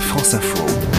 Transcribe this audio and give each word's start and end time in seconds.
France 0.00 0.34
Info. 0.34 0.95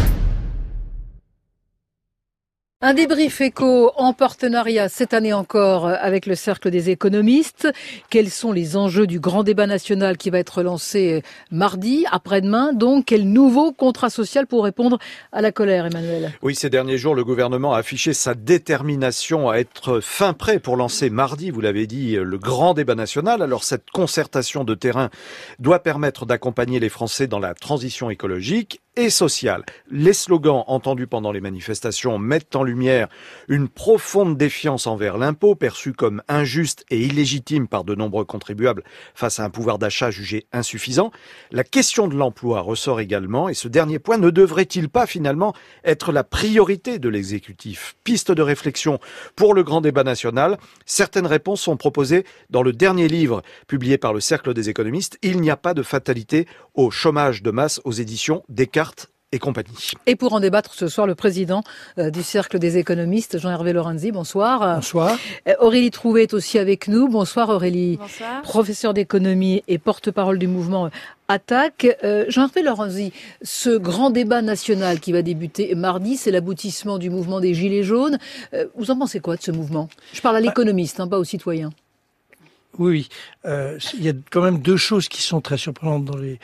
Un 2.80 2.94
débrief 2.94 3.42
éco 3.42 3.92
en 3.96 4.14
partenariat 4.14 4.88
cette 4.88 5.16
année 5.16 5.34
encore 5.34 5.88
avec 5.88 6.28
le 6.28 6.36
Cercle 6.36 6.70
des 6.70 6.92
économistes. 6.92 7.68
Quels 8.12 8.30
sont 8.30 8.52
les 8.52 8.78
enjeux 8.78 9.08
du 9.08 9.20
grand 9.20 9.42
débat 9.42 9.66
national 9.66 10.16
qui 10.16 10.30
va 10.30 10.38
être 10.38 10.62
lancé 10.62 11.24
mardi, 11.50 12.06
après-demain? 12.12 12.74
Donc, 12.74 13.06
quel 13.06 13.28
nouveau 13.28 13.72
contrat 13.72 14.12
social 14.12 14.46
pour 14.46 14.64
répondre 14.64 15.00
à 15.32 15.42
la 15.42 15.52
colère, 15.52 15.88
Emmanuel? 15.88 16.32
Oui, 16.44 16.54
ces 16.54 16.70
derniers 16.70 17.00
jours, 17.00 17.16
le 17.16 17.24
gouvernement 17.26 17.74
a 17.74 17.80
affiché 17.80 18.14
sa 18.14 18.36
détermination 18.36 19.50
à 19.50 19.56
être 19.56 20.00
fin 20.00 20.34
prêt 20.34 20.60
pour 20.60 20.78
lancer 20.78 21.10
mardi, 21.10 21.50
vous 21.50 21.62
l'avez 21.62 21.88
dit, 21.88 22.16
le 22.16 22.38
grand 22.38 22.76
débat 22.76 22.94
national. 22.94 23.42
Alors, 23.42 23.64
cette 23.64 23.90
concertation 23.90 24.64
de 24.64 24.76
terrain 24.76 25.10
doit 25.58 25.80
permettre 25.80 26.28
d'accompagner 26.28 26.80
les 26.80 26.90
Français 26.90 27.26
dans 27.26 27.40
la 27.40 27.56
transition 27.56 28.12
écologique 28.12 28.82
et 28.98 29.12
sociale. 29.12 29.64
Les 29.90 30.12
slogans 30.12 30.64
entendus 30.68 31.06
pendant 31.06 31.32
les 31.32 31.40
manifestations 31.40 32.18
mettent 32.18 32.56
en 32.56 32.64
lumière 32.64 33.08
une 33.48 33.70
profonde 33.70 34.38
défiance 34.38 34.88
envers 34.88 35.20
l'impôt, 35.20 35.54
perçu 35.54 35.94
comme 35.94 36.24
injuste 36.28 36.84
et 36.90 37.00
illégitime 37.00 37.68
par 37.68 37.84
de 37.84 37.94
nombreux 37.94 38.26
contribuables 38.26 38.84
face 39.14 39.40
à 39.40 39.44
un 39.46 39.52
pouvoir 39.52 39.78
d'achat 39.78 40.10
jugé 40.10 40.48
insuffisant. 40.52 41.12
La 41.52 41.64
question 41.64 42.08
de 42.08 42.16
l'emploi 42.16 42.62
ressort 42.62 43.00
également, 43.00 43.50
et 43.50 43.54
ce 43.54 43.68
dernier 43.68 44.00
point 44.00 44.18
ne 44.18 44.32
devrait-il 44.32 44.90
pas 44.90 45.06
finalement 45.06 45.54
être 45.86 46.12
la 46.12 46.24
priorité 46.24 46.98
de 46.98 47.08
l'exécutif? 47.08 47.96
Piste 48.04 48.32
de 48.32 48.42
réflexion 48.42 49.00
pour 49.36 49.54
le 49.54 49.64
grand 49.64 49.82
débat 49.82 50.04
national. 50.04 50.58
Certaines 50.88 51.28
réponses 51.28 51.62
sont 51.62 51.78
proposées 51.78 52.26
dans 52.50 52.64
le 52.64 52.74
dernier 52.74 53.08
livre 53.08 53.44
publié 53.68 54.00
par 54.00 54.14
le 54.14 54.20
Cercle 54.20 54.56
des 54.56 54.70
économistes. 54.70 55.20
Il 55.22 55.40
n'y 55.40 55.52
a 55.52 55.58
pas 55.58 55.76
de 55.76 55.84
fatalité 55.84 56.48
au 56.74 56.90
chômage 56.90 57.44
de 57.44 57.52
masse 57.52 57.80
aux 57.84 57.92
éditions 57.92 58.44
Descartes 58.50 58.87
et 59.34 59.40
compagnie. 59.40 59.92
Et 60.06 60.16
pour 60.16 60.32
en 60.34 60.40
débattre 60.40 60.74
ce 60.74 60.88
soir, 60.88 61.06
le 61.06 61.14
président 61.14 61.62
euh, 61.98 62.10
du 62.10 62.24
Cercle 62.24 62.60
des 62.60 62.78
économistes, 62.78 63.38
Jean-Hervé 63.38 63.74
Lorenzi, 63.74 64.12
bonsoir. 64.12 64.76
Bonsoir. 64.76 65.18
Euh, 65.50 65.54
Aurélie 65.60 65.92
Trouvé 65.92 66.24
est 66.24 66.34
aussi 66.34 66.58
avec 66.58 66.88
nous. 66.88 67.10
Bonsoir 67.10 67.50
Aurélie. 67.50 67.98
Bonsoir. 67.98 68.42
Professeur 68.44 68.94
d'économie 68.94 69.64
et 69.68 69.80
porte-parole 69.80 70.40
du 70.40 70.48
mouvement 70.48 70.90
Attaque. 71.28 71.88
Euh, 72.06 72.24
Jean-Hervé 72.30 72.64
Lorenzi, 72.64 73.12
ce 73.42 73.78
grand 73.78 74.12
débat 74.12 74.42
national 74.42 75.02
qui 75.02 75.12
va 75.12 75.22
débuter 75.22 75.76
mardi, 75.76 76.16
c'est 76.16 76.32
l'aboutissement 76.32 76.98
du 76.98 77.10
mouvement 77.10 77.42
des 77.42 77.54
Gilets 77.54 77.84
jaunes. 77.84 78.18
vous 78.76 78.92
en 78.92 78.98
pensez 78.98 79.20
quoi 79.20 79.36
de 79.36 79.42
ce 79.42 79.52
mouvement? 79.52 79.90
Je 80.14 80.22
parle 80.22 80.38
à 80.38 80.40
l'économiste, 80.40 81.02
hein, 81.02 81.08
pas 81.10 81.20
aux 81.20 81.26
citoyens. 81.26 81.72
Oui, 82.78 83.10
euh, 83.46 83.78
il 83.96 84.04
y 84.04 84.10
a 84.10 84.14
quand 84.30 84.42
même 84.42 84.60
deux 84.60 84.78
choses 84.78 85.08
qui 85.08 85.22
sont 85.22 85.42
très 85.42 85.58
surprenantes 85.58 86.06
dans 86.06 86.18
les 86.18 86.40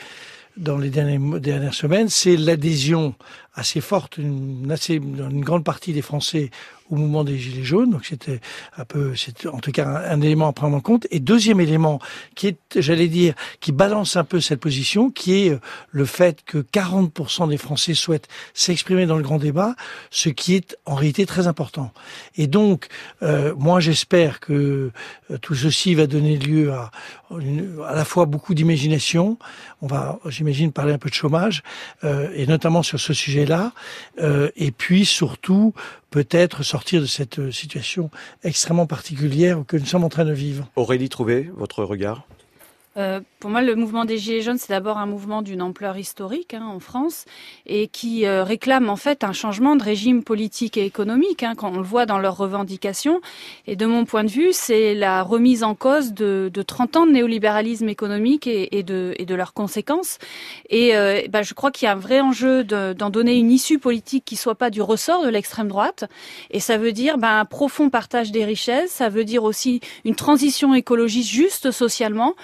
dans 0.57 0.77
les 0.77 0.89
dernières, 0.89 1.39
dernières 1.39 1.73
semaines, 1.73 2.09
c'est 2.09 2.37
l'adhésion 2.37 3.15
assez 3.55 3.81
forte, 3.81 4.17
une, 4.17 4.71
assez, 4.71 4.95
une 4.95 5.43
grande 5.43 5.63
partie 5.63 5.93
des 5.93 6.01
Français 6.01 6.49
au 6.89 6.95
mouvement 6.95 7.23
des 7.23 7.37
Gilets 7.37 7.63
jaunes. 7.63 7.91
Donc 7.91 8.05
c'était 8.05 8.39
un 8.77 8.85
peu, 8.85 9.15
c'est 9.15 9.45
en 9.47 9.59
tout 9.59 9.71
cas 9.71 9.87
un, 10.09 10.21
élément 10.21 10.47
à 10.47 10.53
prendre 10.53 10.75
en 10.75 10.79
compte. 10.79 11.07
Et 11.11 11.19
deuxième 11.19 11.59
élément 11.59 11.99
qui 12.35 12.47
est, 12.47 12.57
j'allais 12.75 13.07
dire, 13.07 13.33
qui 13.59 13.71
balance 13.71 14.15
un 14.15 14.23
peu 14.23 14.39
cette 14.39 14.59
position, 14.59 15.09
qui 15.09 15.45
est 15.45 15.49
euh, 15.51 15.59
le 15.91 16.05
fait 16.05 16.43
que 16.45 16.59
40% 16.59 17.49
des 17.49 17.57
Français 17.57 17.93
souhaitent 17.93 18.27
s'exprimer 18.53 19.05
dans 19.05 19.17
le 19.17 19.23
grand 19.23 19.37
débat, 19.37 19.75
ce 20.11 20.29
qui 20.29 20.55
est 20.55 20.77
en 20.85 20.95
réalité 20.95 21.25
très 21.25 21.47
important. 21.47 21.91
Et 22.37 22.47
donc, 22.47 22.87
euh, 23.21 23.53
moi 23.57 23.79
j'espère 23.79 24.39
que 24.39 24.91
euh, 25.31 25.37
tout 25.37 25.55
ceci 25.55 25.95
va 25.95 26.07
donner 26.07 26.37
lieu 26.37 26.71
à, 26.71 26.91
à 27.31 27.95
la 27.95 28.05
fois 28.05 28.25
beaucoup 28.25 28.53
d'imagination. 28.53 29.37
On 29.81 29.87
va, 29.87 30.19
j'imagine, 30.27 30.71
parler 30.71 30.93
un 30.93 30.97
peu 30.97 31.09
de 31.09 31.15
chômage, 31.15 31.63
et 32.03 32.45
notamment 32.45 32.83
sur 32.83 32.99
ce 32.99 33.13
Euh, 34.19 34.49
et 34.55 34.71
puis 34.71 35.05
surtout, 35.05 35.73
peut-être 36.09 36.63
sortir 36.63 37.01
de 37.01 37.05
cette 37.05 37.39
euh, 37.39 37.51
situation 37.51 38.09
extrêmement 38.43 38.85
particulière 38.85 39.63
que 39.67 39.77
nous 39.77 39.85
sommes 39.85 40.03
en 40.03 40.09
train 40.09 40.25
de 40.25 40.33
vivre. 40.33 40.69
Aurélie 40.75 41.09
Trouvé, 41.09 41.49
votre 41.55 41.83
regard? 41.83 42.25
Euh, 42.97 43.21
pour 43.39 43.49
moi, 43.49 43.61
le 43.61 43.75
mouvement 43.75 44.05
des 44.05 44.17
Gilets 44.17 44.41
jaunes, 44.41 44.57
c'est 44.57 44.69
d'abord 44.69 44.97
un 44.97 45.05
mouvement 45.05 45.41
d'une 45.41 45.61
ampleur 45.61 45.97
historique 45.97 46.53
hein, 46.53 46.65
en 46.65 46.79
France 46.79 47.25
et 47.65 47.87
qui 47.87 48.25
euh, 48.25 48.43
réclame 48.43 48.89
en 48.89 48.95
fait 48.95 49.23
un 49.23 49.33
changement 49.33 49.75
de 49.75 49.83
régime 49.83 50.23
politique 50.23 50.77
et 50.77 50.85
économique, 50.85 51.43
hein, 51.43 51.53
quand 51.55 51.71
on 51.71 51.77
le 51.77 51.83
voit 51.83 52.05
dans 52.05 52.19
leurs 52.19 52.37
revendications. 52.37 53.19
Et 53.67 53.75
de 53.75 53.85
mon 53.85 54.05
point 54.05 54.23
de 54.23 54.29
vue, 54.29 54.49
c'est 54.51 54.93
la 54.93 55.23
remise 55.23 55.63
en 55.63 55.75
cause 55.75 56.13
de, 56.13 56.51
de 56.53 56.61
30 56.61 56.97
ans 56.97 57.05
de 57.05 57.11
néolibéralisme 57.11 57.89
économique 57.89 58.47
et, 58.47 58.77
et, 58.77 58.83
de, 58.83 59.13
et 59.17 59.25
de, 59.25 59.35
leurs 59.35 59.53
conséquences. 59.53 60.19
Et 60.69 60.93
bah, 61.29 61.41
je 61.41 61.53
crois 61.53 61.71
qu'il 61.71 61.85
y 61.87 61.89
a 61.89 61.93
un 61.93 61.95
vrai 61.95 62.21
enjeu 62.21 62.63
d'en 62.63 63.09
donner 63.09 63.35
une 63.35 63.51
issue 63.51 63.79
politique 63.79 64.25
qui 64.25 64.35
soit 64.35 64.55
pas 64.55 64.69
du 64.69 64.81
ressort 64.81 65.23
de 65.23 65.29
l'extrême 65.29 65.67
droite. 65.67 66.05
Et 66.51 66.59
ça 66.59 66.77
veut 66.77 66.91
dire 66.91 67.17
bah, 67.17 67.39
un 67.39 67.45
profond 67.45 67.89
partage 67.89 68.31
des 68.31 68.45
richesses, 68.45 68.91
ça 68.91 69.09
veut 69.09 69.25
dire 69.25 69.43
aussi 69.43 69.81
une 70.05 70.15
transition 70.15 70.73
écologiste 70.73 71.29
juste 71.29 71.71
socialement. 71.71 72.35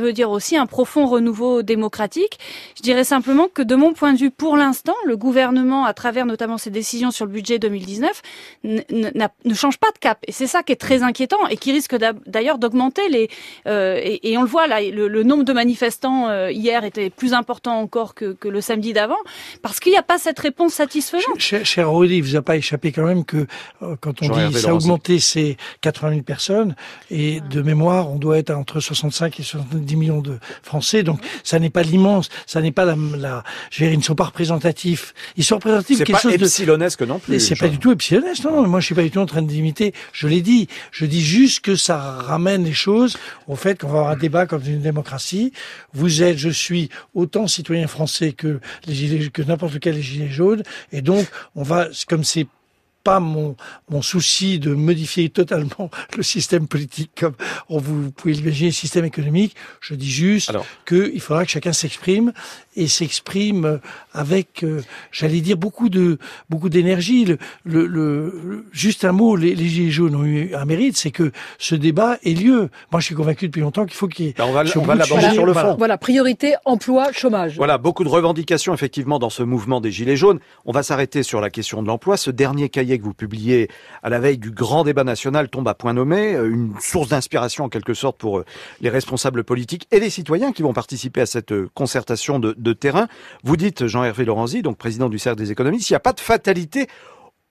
Veut 0.00 0.12
dire 0.12 0.30
aussi 0.30 0.56
un 0.56 0.66
profond 0.66 1.06
renouveau 1.06 1.62
démocratique. 1.62 2.38
Je 2.76 2.82
dirais 2.82 3.04
simplement 3.04 3.48
que 3.52 3.62
de 3.62 3.74
mon 3.74 3.92
point 3.92 4.12
de 4.12 4.18
vue, 4.18 4.30
pour 4.30 4.56
l'instant, 4.56 4.94
le 5.06 5.16
gouvernement, 5.16 5.84
à 5.84 5.94
travers 5.94 6.26
notamment 6.26 6.58
ses 6.58 6.70
décisions 6.70 7.10
sur 7.10 7.26
le 7.26 7.32
budget 7.32 7.58
2019, 7.58 8.22
ne 8.64 9.54
change 9.54 9.78
pas 9.78 9.90
de 9.92 9.98
cap. 9.98 10.18
Et 10.26 10.32
c'est 10.32 10.46
ça 10.46 10.62
qui 10.62 10.72
est 10.72 10.76
très 10.76 11.02
inquiétant 11.02 11.46
et 11.48 11.56
qui 11.56 11.72
risque 11.72 11.96
d'ailleurs 12.26 12.58
d'augmenter 12.58 13.08
les... 13.08 13.28
Euh, 13.66 14.00
et, 14.02 14.32
et, 14.32 14.38
on 14.38 14.42
le 14.42 14.48
voit 14.48 14.66
là, 14.66 14.80
le, 14.80 15.22
nombre 15.22 15.44
de 15.44 15.52
manifestants 15.52 16.28
euh, 16.28 16.50
hier 16.50 16.84
était 16.84 17.10
plus 17.10 17.32
important 17.34 17.78
encore 17.78 18.14
que, 18.14 18.32
que 18.32 18.48
le 18.48 18.60
samedi 18.60 18.92
d'avant, 18.92 19.18
parce 19.62 19.80
qu'il 19.80 19.92
n'y 19.92 19.98
a 19.98 20.02
pas 20.02 20.18
cette 20.18 20.38
réponse 20.38 20.74
satisfaisante. 20.74 21.38
Cher, 21.38 21.64
cher 21.64 21.88
il 22.04 22.22
vous 22.22 22.36
a 22.36 22.42
pas 22.42 22.56
échappé 22.56 22.92
quand 22.92 23.04
même 23.04 23.24
que 23.24 23.46
euh, 23.82 23.96
quand 24.00 24.22
on 24.22 24.28
dit 24.28 24.58
ça 24.58 24.70
a 24.70 24.74
augmenté, 24.74 25.18
c'est 25.18 25.56
80 25.80 26.10
000 26.10 26.22
personnes, 26.22 26.74
et 27.10 27.40
de 27.40 27.62
mémoire, 27.62 28.10
on 28.10 28.16
doit 28.16 28.38
être 28.38 28.50
entre 28.50 28.80
65 28.80 29.40
et 29.40 29.42
70 29.42 29.81
10 29.84 29.96
millions 29.96 30.20
de 30.20 30.38
Français. 30.62 31.02
Donc, 31.02 31.20
ça 31.44 31.58
n'est 31.58 31.70
pas 31.70 31.82
l'immense, 31.82 32.28
ça 32.46 32.60
n'est 32.60 32.72
pas 32.72 32.84
la, 32.84 32.96
la, 33.16 33.44
je 33.70 33.80
veux 33.80 33.86
dire, 33.86 33.94
ils 33.94 33.98
ne 33.98 34.02
sont 34.02 34.14
pas 34.14 34.24
représentatifs. 34.24 35.14
Ils 35.36 35.44
sont 35.44 35.56
représentatifs 35.56 35.98
quelque 35.98 36.18
chose 36.18 36.36
de... 36.36 36.44
C'est 36.46 36.66
pas 36.66 37.06
non 37.06 37.18
plus. 37.18 37.40
C'est 37.40 37.56
pas 37.56 37.68
du 37.68 37.78
tout 37.78 37.92
epsilonesque, 37.92 38.44
non, 38.44 38.62
non. 38.62 38.68
Moi, 38.68 38.80
je 38.80 38.86
suis 38.86 38.94
pas 38.94 39.02
du 39.02 39.10
tout 39.10 39.20
en 39.20 39.26
train 39.26 39.42
d'imiter. 39.42 39.92
Je 40.12 40.28
l'ai 40.28 40.42
dit. 40.42 40.68
Je 40.90 41.06
dis 41.06 41.22
juste 41.22 41.60
que 41.60 41.76
ça 41.76 41.98
ramène 41.98 42.64
les 42.64 42.72
choses 42.72 43.16
au 43.48 43.56
fait 43.56 43.80
qu'on 43.80 43.88
va 43.88 43.98
avoir 44.00 44.12
un 44.12 44.16
débat 44.16 44.46
comme 44.46 44.62
une 44.66 44.80
démocratie. 44.82 45.52
Vous 45.92 46.22
êtes, 46.22 46.38
je 46.38 46.48
suis, 46.48 46.88
autant 47.14 47.46
citoyen 47.46 47.86
français 47.86 48.32
que 48.32 48.60
les 48.86 48.94
gilets, 48.94 49.30
que 49.30 49.42
n'importe 49.42 49.74
lequel 49.74 49.94
des 49.94 50.02
gilets 50.02 50.30
jaunes. 50.30 50.62
Et 50.92 51.02
donc, 51.02 51.26
on 51.54 51.62
va, 51.62 51.88
comme 52.08 52.24
c'est 52.24 52.46
pas 53.02 53.20
mon, 53.20 53.56
mon 53.90 54.02
souci 54.02 54.58
de 54.58 54.74
modifier 54.74 55.28
totalement 55.28 55.90
le 56.16 56.22
système 56.22 56.66
politique 56.66 57.10
comme 57.18 57.34
on 57.68 57.78
vous 57.78 58.10
pouvez 58.10 58.34
l'imaginer, 58.34 58.70
le 58.70 58.74
système 58.74 59.04
économique. 59.04 59.56
Je 59.80 59.94
dis 59.94 60.10
juste 60.10 60.52
qu'il 60.86 61.20
faudra 61.20 61.44
que 61.44 61.50
chacun 61.50 61.72
s'exprime 61.72 62.32
et 62.76 62.86
s'exprime 62.86 63.80
avec, 64.12 64.62
euh, 64.62 64.82
j'allais 65.10 65.40
dire, 65.40 65.56
beaucoup 65.56 65.88
de 65.88 66.18
beaucoup 66.48 66.68
d'énergie. 66.68 67.24
Le, 67.24 67.38
le, 67.64 67.86
le, 67.86 68.64
juste 68.72 69.04
un 69.04 69.12
mot, 69.12 69.36
les, 69.36 69.54
les 69.54 69.68
Gilets 69.68 69.90
jaunes 69.90 70.16
ont 70.16 70.24
eu 70.24 70.54
un 70.54 70.64
mérite, 70.64 70.96
c'est 70.96 71.10
que 71.10 71.32
ce 71.58 71.74
débat 71.74 72.18
ait 72.24 72.34
lieu. 72.34 72.70
Moi, 72.90 73.00
je 73.00 73.06
suis 73.06 73.14
convaincu 73.14 73.46
depuis 73.46 73.60
longtemps 73.60 73.84
qu'il 73.84 73.94
faut 73.94 74.08
qu'il 74.08 74.26
y 74.26 74.28
ait... 74.30 74.34
Ben, 74.36 74.44
on 74.44 74.52
va, 74.52 74.64
on 74.76 74.80
va 74.82 74.94
l'aborder 74.94 75.30
sur 75.30 75.46
le 75.46 75.52
fond. 75.52 75.76
Voilà, 75.76 75.98
priorité, 75.98 76.54
emploi, 76.64 77.12
chômage. 77.12 77.56
Voilà, 77.56 77.78
beaucoup 77.78 78.04
de 78.04 78.08
revendications, 78.08 78.72
effectivement, 78.72 79.18
dans 79.18 79.30
ce 79.30 79.42
mouvement 79.42 79.80
des 79.80 79.90
Gilets 79.90 80.16
jaunes. 80.16 80.40
On 80.64 80.72
va 80.72 80.82
s'arrêter 80.82 81.22
sur 81.22 81.40
la 81.40 81.50
question 81.50 81.82
de 81.82 81.88
l'emploi. 81.88 82.16
Ce 82.16 82.30
dernier 82.30 82.68
cahier 82.68 82.91
que 82.98 83.04
vous 83.04 83.14
publiez 83.14 83.68
à 84.02 84.08
la 84.08 84.18
veille 84.18 84.38
du 84.38 84.50
grand 84.50 84.84
débat 84.84 85.04
national 85.04 85.48
tombe 85.48 85.68
à 85.68 85.74
point 85.74 85.92
nommé, 85.92 86.34
euh, 86.34 86.50
une 86.50 86.74
source 86.80 87.08
d'inspiration, 87.08 87.64
en 87.64 87.68
quelque 87.68 87.94
sorte, 87.94 88.18
pour 88.18 88.38
euh, 88.38 88.44
les 88.80 88.90
responsables 88.90 89.44
politiques 89.44 89.86
et 89.90 90.00
les 90.00 90.10
citoyens 90.10 90.52
qui 90.52 90.62
vont 90.62 90.72
participer 90.72 91.20
à 91.20 91.26
cette 91.26 91.54
concertation 91.74 92.38
de, 92.38 92.72
terrain. 92.72 93.08
Vous 93.44 93.56
dites, 93.56 93.86
Jean-Hervé 93.86 94.24
Lorenzi, 94.24 94.62
donc 94.62 94.78
président 94.78 95.08
du 95.08 95.18
Cercle 95.18 95.38
des 95.38 95.52
économistes, 95.52 95.90
il 95.90 95.92
n'y 95.92 95.96
a 95.96 96.00
pas 96.00 96.12
de 96.12 96.20
fatalité 96.20 96.88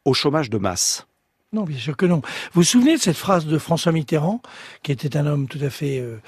au 0.06 0.14
chômage 0.14 0.50
de 0.50 0.58
masse. 0.58 1.06
Non, 1.54 1.64
bien 1.64 1.78
sûr 1.78 1.98
que 1.98 2.06
non. 2.06 2.22
Vous 2.54 2.62
vous 2.62 2.64
souvenez 2.64 2.96
de 2.96 3.02
cette 3.02 3.18
phrase 3.18 3.46
de 3.46 3.58
François 3.58 3.92
Mitterrand, 3.92 4.42
qui 4.84 4.94
était 4.94 5.18
un 5.18 5.26
homme 5.26 5.48
tout 5.50 5.60
à 5.62 5.70
fait 5.70 6.00
euh, 6.00 6.16
euh, 6.16 6.20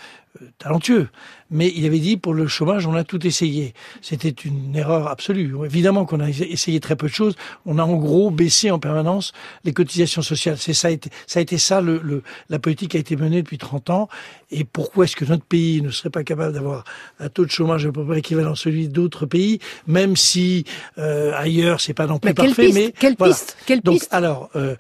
talentueux, 0.58 1.10
mais 1.54 1.72
il 1.76 1.86
avait 1.86 2.00
dit 2.00 2.18
pour 2.18 2.34
le 2.34 2.48
chômage, 2.48 2.88
on 2.88 2.96
a 2.96 3.04
tout 3.04 3.26
essayé. 3.26 3.74
C'était 4.02 4.30
une 4.30 4.76
erreur 4.76 5.08
absolue. 5.08 5.54
Évidemment 5.66 6.06
qu'on 6.06 6.20
a 6.20 6.30
essayé 6.30 6.80
très 6.80 6.96
peu 6.96 7.08
de 7.08 7.14
choses. 7.14 7.36
On 7.66 7.78
a 7.78 7.84
en 7.84 7.96
gros 7.96 8.32
baissé 8.32 8.72
en 8.72 8.80
permanence 8.80 9.34
les 9.64 9.72
cotisations 9.72 10.24
sociales. 10.24 10.58
C'est 10.58 10.74
ça 10.74 10.88
a 10.88 10.92
été 10.92 11.10
ça, 11.28 11.40
a 11.40 11.42
été 11.42 11.58
ça 11.58 11.82
le, 11.82 12.00
le, 12.04 12.24
la 12.50 12.58
politique 12.58 12.92
qui 12.92 12.98
a 12.98 13.00
été 13.00 13.16
menée 13.16 13.44
depuis 13.44 13.60
30 13.60 13.92
ans. 13.92 14.10
Et 14.50 14.64
pourquoi 14.64 15.06
est-ce 15.06 15.16
que 15.16 15.26
notre 15.26 15.44
pays 15.44 15.82
ne 15.82 15.90
serait 15.90 16.10
pas 16.10 16.24
capable 16.24 16.54
d'avoir 16.54 16.84
un 17.20 17.30
taux 17.30 17.46
de 17.46 17.52
chômage 17.52 17.86
à 17.86 17.92
peu 17.92 18.04
près 18.06 18.20
équivalent 18.20 18.54
à 18.54 18.56
celui 18.56 18.88
d'autres 18.88 19.26
pays, 19.26 19.60
même 19.88 20.16
si 20.16 20.66
euh, 20.98 21.34
ailleurs 21.36 21.82
c'est 21.82 21.94
pas 21.94 22.08
non 22.08 22.20
plus 22.20 22.34
parfait. 22.34 22.72
mais 22.74 22.92
quelle 22.92 23.16
piste 23.16 23.58
Quelle 23.66 23.82
Donc, 23.82 24.00
piste 24.00 24.14
alors, 24.14 24.50
euh, 24.56 24.76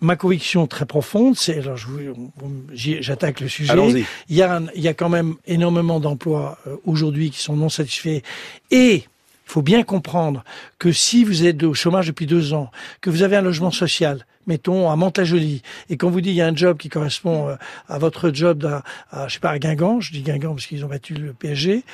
ma 0.00 0.16
conviction 0.16 0.66
très 0.66 0.86
profonde, 0.86 1.36
c'est 1.36 1.58
alors 1.58 1.76
j'attaque 2.72 3.40
le 3.40 3.48
sujet. 3.48 3.74
Il 4.28 4.36
y 4.36 4.42
a 4.42 4.60
il 4.74 4.82
y 4.82 4.88
a 4.88 4.94
quand 4.96 5.08
même 5.08 5.34
énormément 5.46 6.00
d'emplois 6.00 6.58
euh, 6.66 6.76
aujourd'hui 6.84 7.30
qui 7.30 7.40
sont 7.40 7.56
non 7.56 7.68
satisfaits. 7.68 8.22
Et 8.70 9.04
Il 9.46 9.52
faut 9.52 9.62
bien 9.62 9.84
comprendre 9.84 10.42
que 10.78 10.90
si 10.90 11.22
vous 11.22 11.46
êtes 11.46 11.62
au 11.62 11.72
chômage 11.72 12.08
depuis 12.08 12.26
deux 12.26 12.52
ans, 12.52 12.70
que 13.00 13.10
vous 13.10 13.22
avez 13.22 13.36
un 13.36 13.42
logement 13.42 13.70
social, 13.70 14.26
mettons 14.46 14.90
à 14.90 14.96
Mantes-la-Jolie, 14.96 15.62
et 15.90 15.96
qu'on 15.96 16.10
vous 16.10 16.20
dit 16.20 16.30
il 16.30 16.36
y 16.36 16.42
a 16.42 16.46
un 16.46 16.56
job 16.56 16.76
qui 16.76 16.88
correspond 16.88 17.48
euh, 17.48 17.56
à 17.88 17.98
votre 17.98 18.30
job 18.32 18.64
à, 18.64 18.82
à 19.10 19.28
je 19.28 19.34
sais 19.34 19.40
pas 19.40 19.50
à 19.50 19.58
Guingamp, 19.58 20.00
je 20.00 20.12
dis 20.12 20.22
Guingamp 20.22 20.54
parce 20.54 20.66
qu'ils 20.66 20.84
ont 20.84 20.88
battu 20.88 21.14
le 21.14 21.32
PSG, 21.32 21.84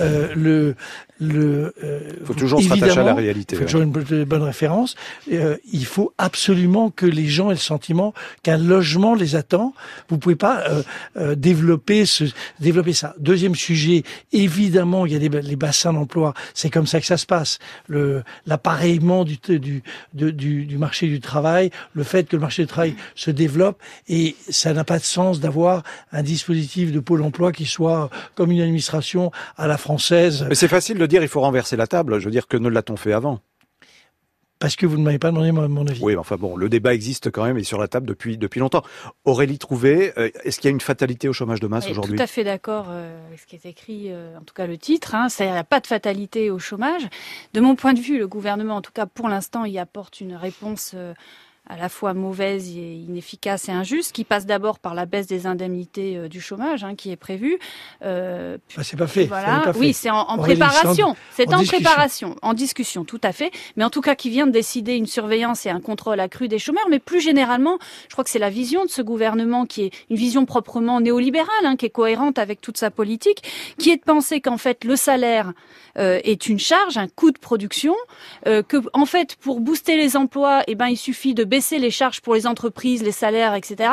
euh, 0.00 0.32
le 0.34 0.74
le 1.22 1.72
euh, 1.84 2.00
faut 2.24 2.34
toujours 2.34 2.60
se 2.60 2.68
rattacher 2.68 2.98
à 2.98 3.04
la 3.04 3.14
réalité. 3.14 3.54
Il 3.54 3.58
faut 3.60 3.64
toujours 3.64 3.82
une 3.82 4.24
bonne 4.24 4.42
référence. 4.42 4.96
Euh, 5.32 5.56
il 5.72 5.86
faut 5.86 6.12
absolument 6.18 6.90
que 6.90 7.06
les 7.06 7.26
gens 7.26 7.50
aient 7.50 7.54
le 7.54 7.60
sentiment 7.60 8.12
qu'un 8.42 8.58
logement 8.58 9.14
les 9.14 9.36
attend. 9.36 9.72
Vous 10.08 10.18
pouvez 10.18 10.36
pas 10.36 10.64
euh, 10.68 10.82
euh 11.16 11.34
développer 11.34 12.06
ce 12.06 12.24
développer 12.60 12.92
ça. 12.92 13.14
Deuxième 13.18 13.54
sujet, 13.54 14.02
évidemment, 14.32 15.06
il 15.06 15.12
y 15.12 15.16
a 15.16 15.18
des, 15.18 15.28
les 15.28 15.56
bassins 15.56 15.92
d'emploi. 15.92 16.34
C'est 16.54 16.70
comme 16.70 16.86
ça 16.86 17.00
que 17.00 17.06
ça 17.06 17.16
se 17.16 17.26
passe. 17.26 17.58
Le 17.86 18.22
l'appareillement 18.46 19.24
du 19.24 19.38
du, 19.46 19.82
du 20.12 20.32
du 20.66 20.78
marché 20.78 21.06
du 21.06 21.20
travail, 21.20 21.70
le 21.94 22.01
fait 22.02 22.28
que 22.28 22.36
le 22.36 22.40
marché 22.40 22.62
du 22.62 22.68
travail 22.68 22.94
se 23.14 23.30
développe 23.30 23.80
et 24.08 24.36
ça 24.48 24.72
n'a 24.72 24.84
pas 24.84 24.98
de 24.98 25.04
sens 25.04 25.40
d'avoir 25.40 25.82
un 26.12 26.22
dispositif 26.22 26.92
de 26.92 27.00
pôle 27.00 27.22
emploi 27.22 27.52
qui 27.52 27.66
soit 27.66 28.10
comme 28.34 28.50
une 28.50 28.60
administration 28.60 29.30
à 29.56 29.66
la 29.66 29.78
française. 29.78 30.46
Mais 30.48 30.54
c'est 30.54 30.68
facile 30.68 30.98
de 30.98 31.06
dire 31.06 31.22
il 31.22 31.28
faut 31.28 31.40
renverser 31.40 31.76
la 31.76 31.86
table. 31.86 32.18
Je 32.18 32.24
veux 32.24 32.30
dire 32.30 32.48
que 32.48 32.56
ne 32.56 32.68
l'a-t-on 32.68 32.96
fait 32.96 33.12
avant? 33.12 33.40
Parce 34.62 34.76
que 34.76 34.86
vous 34.86 34.96
ne 34.96 35.02
m'avez 35.02 35.18
pas 35.18 35.32
demandé 35.32 35.50
mon 35.50 35.84
avis. 35.88 36.00
Oui, 36.00 36.14
enfin 36.14 36.36
bon, 36.36 36.54
le 36.54 36.68
débat 36.68 36.94
existe 36.94 37.32
quand 37.32 37.42
même 37.42 37.58
et 37.58 37.64
sur 37.64 37.80
la 37.80 37.88
table 37.88 38.06
depuis 38.06 38.38
depuis 38.38 38.60
longtemps. 38.60 38.84
Aurélie 39.24 39.58
Trouvé, 39.58 40.12
euh, 40.16 40.30
est-ce 40.44 40.60
qu'il 40.60 40.68
y 40.68 40.68
a 40.68 40.70
une 40.70 40.80
fatalité 40.80 41.28
au 41.28 41.32
chômage 41.32 41.58
de 41.58 41.66
masse 41.66 41.88
aujourd'hui? 41.90 42.16
Tout 42.16 42.22
à 42.22 42.28
fait 42.28 42.44
d'accord 42.44 42.86
euh, 42.88 43.26
avec 43.26 43.40
ce 43.40 43.46
qui 43.46 43.56
est 43.56 43.66
écrit, 43.66 44.12
euh, 44.12 44.38
en 44.38 44.42
tout 44.42 44.54
cas 44.54 44.68
le 44.68 44.78
titre. 44.78 45.16
Hein, 45.16 45.26
il 45.40 45.46
n'y 45.46 45.50
a 45.50 45.64
pas 45.64 45.80
de 45.80 45.88
fatalité 45.88 46.48
au 46.52 46.60
chômage. 46.60 47.02
De 47.54 47.60
mon 47.60 47.74
point 47.74 47.92
de 47.92 47.98
vue, 47.98 48.20
le 48.20 48.28
gouvernement, 48.28 48.76
en 48.76 48.82
tout 48.82 48.92
cas 48.92 49.06
pour 49.06 49.28
l'instant, 49.28 49.64
y 49.64 49.80
apporte 49.80 50.20
une 50.20 50.36
réponse 50.36 50.94
à 51.68 51.76
la 51.76 51.88
fois 51.88 52.12
mauvaise 52.12 52.76
et 52.76 52.94
inefficace 52.94 53.68
et 53.68 53.72
injuste, 53.72 54.12
qui 54.12 54.24
passe 54.24 54.46
d'abord 54.46 54.80
par 54.80 54.94
la 54.94 55.06
baisse 55.06 55.28
des 55.28 55.46
indemnités 55.46 56.16
euh, 56.16 56.28
du 56.28 56.40
chômage, 56.40 56.82
hein, 56.82 56.96
qui 56.96 57.12
est 57.12 57.16
prévue. 57.16 57.58
Euh, 58.04 58.58
bah, 58.76 58.82
c'est 58.82 58.96
pas 58.96 59.06
fait. 59.06 59.26
Voilà. 59.26 59.72
Oui, 59.76 59.92
c'est 59.92 60.10
en, 60.10 60.36
préparation. 60.38 61.14
C'est 61.30 61.54
en, 61.54 61.62
préparation, 61.62 62.36
en 62.42 62.52
discussion, 62.52 63.04
tout 63.04 63.20
à 63.22 63.32
fait. 63.32 63.52
Mais 63.76 63.84
en 63.84 63.90
tout 63.90 64.00
cas, 64.00 64.16
qui 64.16 64.28
vient 64.28 64.46
de 64.46 64.52
décider 64.52 64.96
une 64.96 65.06
surveillance 65.06 65.64
et 65.64 65.70
un 65.70 65.80
contrôle 65.80 66.18
accru 66.18 66.48
des 66.48 66.58
chômeurs. 66.58 66.86
Mais 66.90 66.98
plus 66.98 67.20
généralement, 67.20 67.78
je 68.08 68.12
crois 68.12 68.24
que 68.24 68.30
c'est 68.30 68.40
la 68.40 68.50
vision 68.50 68.84
de 68.84 68.90
ce 68.90 69.00
gouvernement 69.00 69.64
qui 69.64 69.82
est 69.82 69.92
une 70.10 70.16
vision 70.16 70.44
proprement 70.44 71.00
néolibérale, 71.00 71.64
hein, 71.64 71.76
qui 71.76 71.86
est 71.86 71.90
cohérente 71.90 72.38
avec 72.38 72.60
toute 72.60 72.76
sa 72.76 72.90
politique, 72.90 73.42
qui 73.78 73.90
est 73.90 73.96
de 73.96 74.02
penser 74.02 74.40
qu'en 74.40 74.58
fait 74.58 74.84
le 74.84 74.96
salaire 74.96 75.52
euh, 75.98 76.20
est 76.24 76.48
une 76.48 76.58
charge, 76.58 76.96
un 76.96 77.08
coût 77.08 77.30
de 77.30 77.38
production, 77.38 77.94
euh, 78.46 78.62
que 78.62 78.78
en 78.94 79.06
fait 79.06 79.36
pour 79.36 79.60
booster 79.60 79.96
les 79.96 80.16
emplois, 80.16 80.62
eh 80.66 80.74
ben 80.74 80.86
il 80.86 80.96
suffit 80.96 81.34
de 81.34 81.44
baisser 81.52 81.78
les 81.78 81.90
charges 81.90 82.22
pour 82.22 82.34
les 82.34 82.46
entreprises, 82.46 83.02
les 83.02 83.12
salaires, 83.12 83.54
etc. 83.54 83.90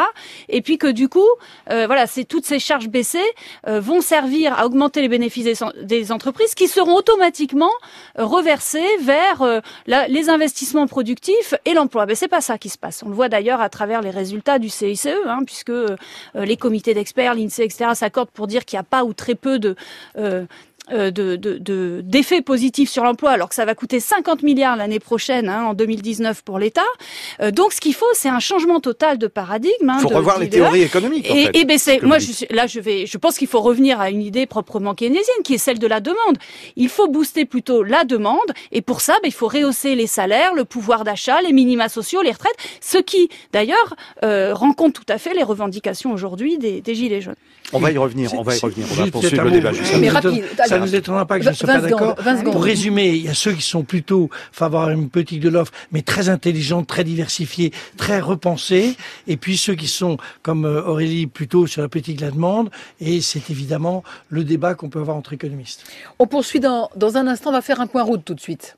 Et 0.47 0.61
puis 0.61 0.77
que 0.77 0.87
du 0.87 1.09
coup, 1.09 1.27
euh, 1.69 1.87
voilà, 1.87 2.07
c'est 2.07 2.23
toutes 2.23 2.45
ces 2.45 2.57
charges 2.57 2.87
baissées 2.87 3.29
euh, 3.67 3.81
vont 3.81 3.99
servir 3.99 4.57
à 4.57 4.65
augmenter 4.65 5.01
les 5.01 5.09
bénéfices 5.09 5.61
des, 5.81 6.11
entreprises, 6.13 6.55
qui 6.55 6.69
seront 6.69 6.95
automatiquement 6.95 7.73
euh, 8.17 8.23
reversés 8.23 8.87
vers 9.01 9.61
les 9.87 10.29
investissements 10.29 10.87
productifs 10.87 11.53
et 11.65 11.73
l'emploi. 11.73 12.05
Mais 12.05 12.15
c'est 12.15 12.29
pas 12.29 12.39
ça 12.39 12.57
qui 12.57 12.69
se 12.69 12.77
passe. 12.77 13.03
On 13.03 13.09
le 13.09 13.15
voit 13.15 13.27
d'ailleurs 13.27 13.59
à 13.59 13.67
travers 13.67 14.01
les 14.01 14.09
résultats 14.09 14.57
du 14.57 14.69
CICE, 14.69 15.09
hein, 15.27 15.41
puisque 15.45 15.73
les 16.35 16.55
comités 16.55 16.93
d'experts, 16.93 17.35
l'INSEE, 17.35 17.63
etc., 17.65 17.91
s'accordent 17.93 18.31
pour 18.31 18.47
dire 18.47 18.63
qu'il 18.63 18.77
n'y 18.77 18.81
a 18.81 18.89
pas 18.95 19.03
ou 19.03 19.11
très 19.13 19.35
peu 19.35 19.59
de 19.59 19.75
euh, 20.91 21.11
de, 21.11 21.35
de, 21.35 22.01
d'effets 22.03 22.41
positifs 22.41 22.89
sur 22.89 23.03
l'emploi, 23.03 23.31
alors 23.31 23.49
que 23.49 23.55
ça 23.55 23.65
va 23.65 23.75
coûter 23.75 23.99
50 23.99 24.43
milliards 24.43 24.75
l'année 24.75 24.99
prochaine, 24.99 25.49
hein, 25.49 25.65
en 25.65 25.73
2019 25.73 26.43
pour 26.43 26.59
l'État. 26.59 26.81
Euh, 27.41 27.51
donc, 27.51 27.73
ce 27.73 27.81
qu'il 27.81 27.93
faut, 27.93 28.05
c'est 28.13 28.29
un 28.29 28.39
changement 28.39 28.79
total 28.79 29.17
de 29.17 29.27
paradigme. 29.27 29.73
Il 29.81 29.89
hein, 29.89 29.99
faut 29.99 30.09
revoir 30.09 30.39
les 30.39 30.49
théories 30.49 30.81
économiques. 30.81 31.27
En 31.29 31.35
et, 31.35 31.45
fait, 31.45 31.57
et 31.57 31.65
ben 31.65 31.77
c'est, 31.77 32.01
moi, 32.01 32.19
je 32.19 32.45
là, 32.53 32.67
je 32.67 32.79
vais, 32.79 33.05
je 33.05 33.17
pense 33.17 33.37
qu'il 33.37 33.47
faut 33.47 33.61
revenir 33.61 33.99
à 33.99 34.09
une 34.09 34.21
idée 34.21 34.45
proprement 34.45 34.95
keynésienne, 34.95 35.43
qui 35.43 35.55
est 35.55 35.59
celle 35.59 35.79
de 35.79 35.87
la 35.87 35.99
demande. 35.99 36.37
Il 36.75 36.89
faut 36.89 37.07
booster 37.07 37.45
plutôt 37.45 37.83
la 37.83 38.03
demande, 38.03 38.39
et 38.71 38.81
pour 38.81 39.01
ça, 39.01 39.13
ben, 39.21 39.27
il 39.27 39.33
faut 39.33 39.47
rehausser 39.47 39.95
les 39.95 40.07
salaires, 40.07 40.53
le 40.53 40.65
pouvoir 40.65 41.03
d'achat, 41.03 41.41
les 41.41 41.53
minima 41.53 41.89
sociaux, 41.89 42.21
les 42.21 42.31
retraites, 42.31 42.57
ce 42.81 42.97
qui, 42.97 43.29
d'ailleurs, 43.53 43.95
euh, 44.23 44.53
rencontre 44.53 45.01
tout 45.01 45.13
à 45.13 45.17
fait 45.17 45.33
les 45.33 45.43
revendications 45.43 46.11
aujourd'hui 46.11 46.57
des, 46.57 46.81
des 46.81 46.95
gilets 46.95 47.21
jaunes. 47.21 47.35
On 47.71 47.79
va 47.79 47.91
y 47.91 47.97
revenir, 47.97 48.33
on 48.33 48.41
va 48.41 48.55
y 48.55 48.59
revenir, 48.59 48.87
on 48.91 48.95
va 48.95 49.11
poursuivre 49.11 49.43
le 49.43 49.51
débat. 49.51 49.71
Mais 49.99 50.09
rapide, 50.09 50.45
ça 50.65 50.78
ne 50.79 50.85
nous 50.85 50.95
étonnera 50.95 51.25
pas 51.25 51.37
que 51.37 51.45
je 51.45 51.49
ne 51.49 51.53
sois 51.53 51.67
pas 51.67 51.81
d'accord. 51.81 52.15
Pour 52.43 52.63
résumer, 52.63 53.09
il 53.09 53.23
y 53.23 53.29
a 53.29 53.33
ceux 53.33 53.53
qui 53.53 53.61
sont 53.61 53.83
plutôt 53.83 54.29
favorables 54.51 54.91
à 54.91 54.95
une 54.95 55.09
politique 55.09 55.39
de 55.39 55.49
l'offre, 55.49 55.71
mais 55.91 56.01
très 56.01 56.29
intelligente, 56.29 56.87
très 56.87 57.03
diversifiée, 57.03 57.71
très 57.97 58.19
repensée, 58.19 58.95
et 59.27 59.37
puis 59.37 59.57
ceux 59.57 59.75
qui 59.75 59.87
sont, 59.87 60.17
comme 60.41 60.65
euh, 60.65 60.83
Aurélie, 60.83 61.27
plutôt 61.27 61.67
sur 61.67 61.81
la 61.81 61.89
politique 61.89 62.17
de 62.17 62.25
la 62.25 62.31
demande, 62.31 62.69
et 62.99 63.21
c'est 63.21 63.49
évidemment 63.49 64.03
le 64.29 64.43
débat 64.43 64.75
qu'on 64.75 64.89
peut 64.89 64.99
avoir 64.99 65.17
entre 65.17 65.33
économistes. 65.33 65.83
On 66.19 66.27
poursuit 66.27 66.59
dans, 66.59 66.89
dans 66.95 67.17
un 67.17 67.27
instant, 67.27 67.49
on 67.49 67.53
va 67.53 67.61
faire 67.61 67.81
un 67.81 67.87
point 67.87 68.03
route 68.03 68.23
tout 68.23 68.33
de 68.33 68.39
suite. 68.39 68.77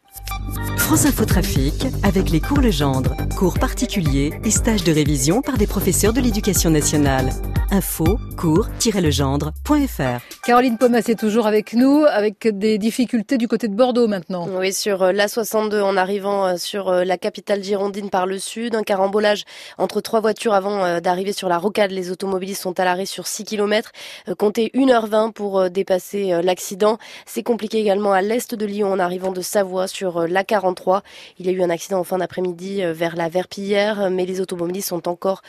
France 0.77 1.05
Info 1.05 1.23
Trafic 1.23 1.85
avec 2.03 2.31
les 2.31 2.41
cours 2.41 2.59
Legendre, 2.59 3.15
cours 3.37 3.57
particuliers 3.57 4.33
et 4.43 4.51
stages 4.51 4.83
de 4.83 4.91
révision 4.91 5.41
par 5.41 5.57
des 5.57 5.67
professeurs 5.67 6.11
de 6.11 6.19
l'éducation 6.19 6.69
nationale. 6.69 7.29
Info, 7.73 8.19
cours-legendre.fr. 8.35 10.19
Caroline 10.43 10.77
Pomas 10.77 11.03
est 11.07 11.17
toujours 11.17 11.47
avec 11.47 11.73
nous, 11.73 12.03
avec 12.03 12.45
des 12.45 12.77
difficultés 12.77 13.37
du 13.37 13.47
côté 13.47 13.69
de 13.69 13.75
Bordeaux 13.75 14.09
maintenant. 14.09 14.45
Oui, 14.59 14.73
sur 14.73 15.03
euh, 15.03 15.13
l'A62 15.13 15.81
en 15.81 15.95
arrivant 15.95 16.47
euh, 16.47 16.57
sur 16.57 16.89
euh, 16.89 17.05
la 17.05 17.17
capitale 17.17 17.63
girondine 17.63 18.09
par 18.09 18.25
le 18.25 18.39
sud, 18.39 18.75
un 18.75 18.83
carambolage 18.83 19.45
entre 19.77 20.01
trois 20.01 20.19
voitures 20.19 20.53
avant 20.53 20.99
d'arriver 20.99 21.31
sur 21.31 21.47
la 21.47 21.57
rocade. 21.57 21.91
Les 21.91 22.11
automobilistes 22.11 22.63
sont 22.63 22.77
à 22.77 22.83
l'arrêt 22.83 23.05
sur 23.05 23.27
6 23.27 23.45
km. 23.45 23.93
Comptez 24.37 24.69
1h20 24.75 25.31
pour 25.31 25.69
dépasser 25.69 26.41
l'accident. 26.43 26.97
C'est 27.25 27.43
compliqué 27.43 27.79
également 27.79 28.11
à 28.11 28.21
l'est 28.21 28.53
de 28.53 28.65
Lyon 28.65 28.91
en 28.91 28.99
arrivant 28.99 29.31
de 29.31 29.41
Savoie 29.41 29.87
sur 30.01 30.21
l'A43. 30.25 31.01
Il 31.38 31.45
y 31.45 31.50
a 31.50 31.51
eu 31.51 31.62
un 31.62 31.69
accident 31.69 32.00
en 32.00 32.03
fin 32.03 32.18
d'après-midi 32.18 32.81
vers 32.86 33.15
la 33.15 33.30
Verpillière, 33.30 34.09
mais 34.09 34.25
les 34.25 34.42
automobilistes 34.42 34.89
sont 34.89 35.07
encore 35.07 35.44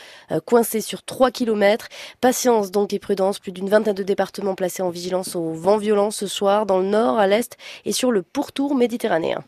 coincés 0.45 0.83
sur 0.83 1.03
3 1.03 1.31
km. 1.31 1.89
Patience 2.21 2.71
donc 2.71 2.93
et 2.93 2.99
prudence, 2.99 3.39
plus 3.39 3.53
d'une 3.53 3.71
vingtaine 3.71 3.95
de 3.95 4.03
départements 4.03 4.55
placés 4.55 4.83
en 4.83 4.91
vigilance 4.91 5.37
au 5.37 5.55
vent 5.55 5.79
violent 5.79 6.11
ce 6.11 6.27
soir, 6.27 6.67
dans 6.67 6.81
le 6.81 6.87
nord, 6.87 7.19
à 7.19 7.27
l'est 7.27 7.57
et 7.87 7.93
sur 7.93 8.13
le 8.13 8.21
pourtour 8.21 8.75
méditerranéen. 8.75 9.43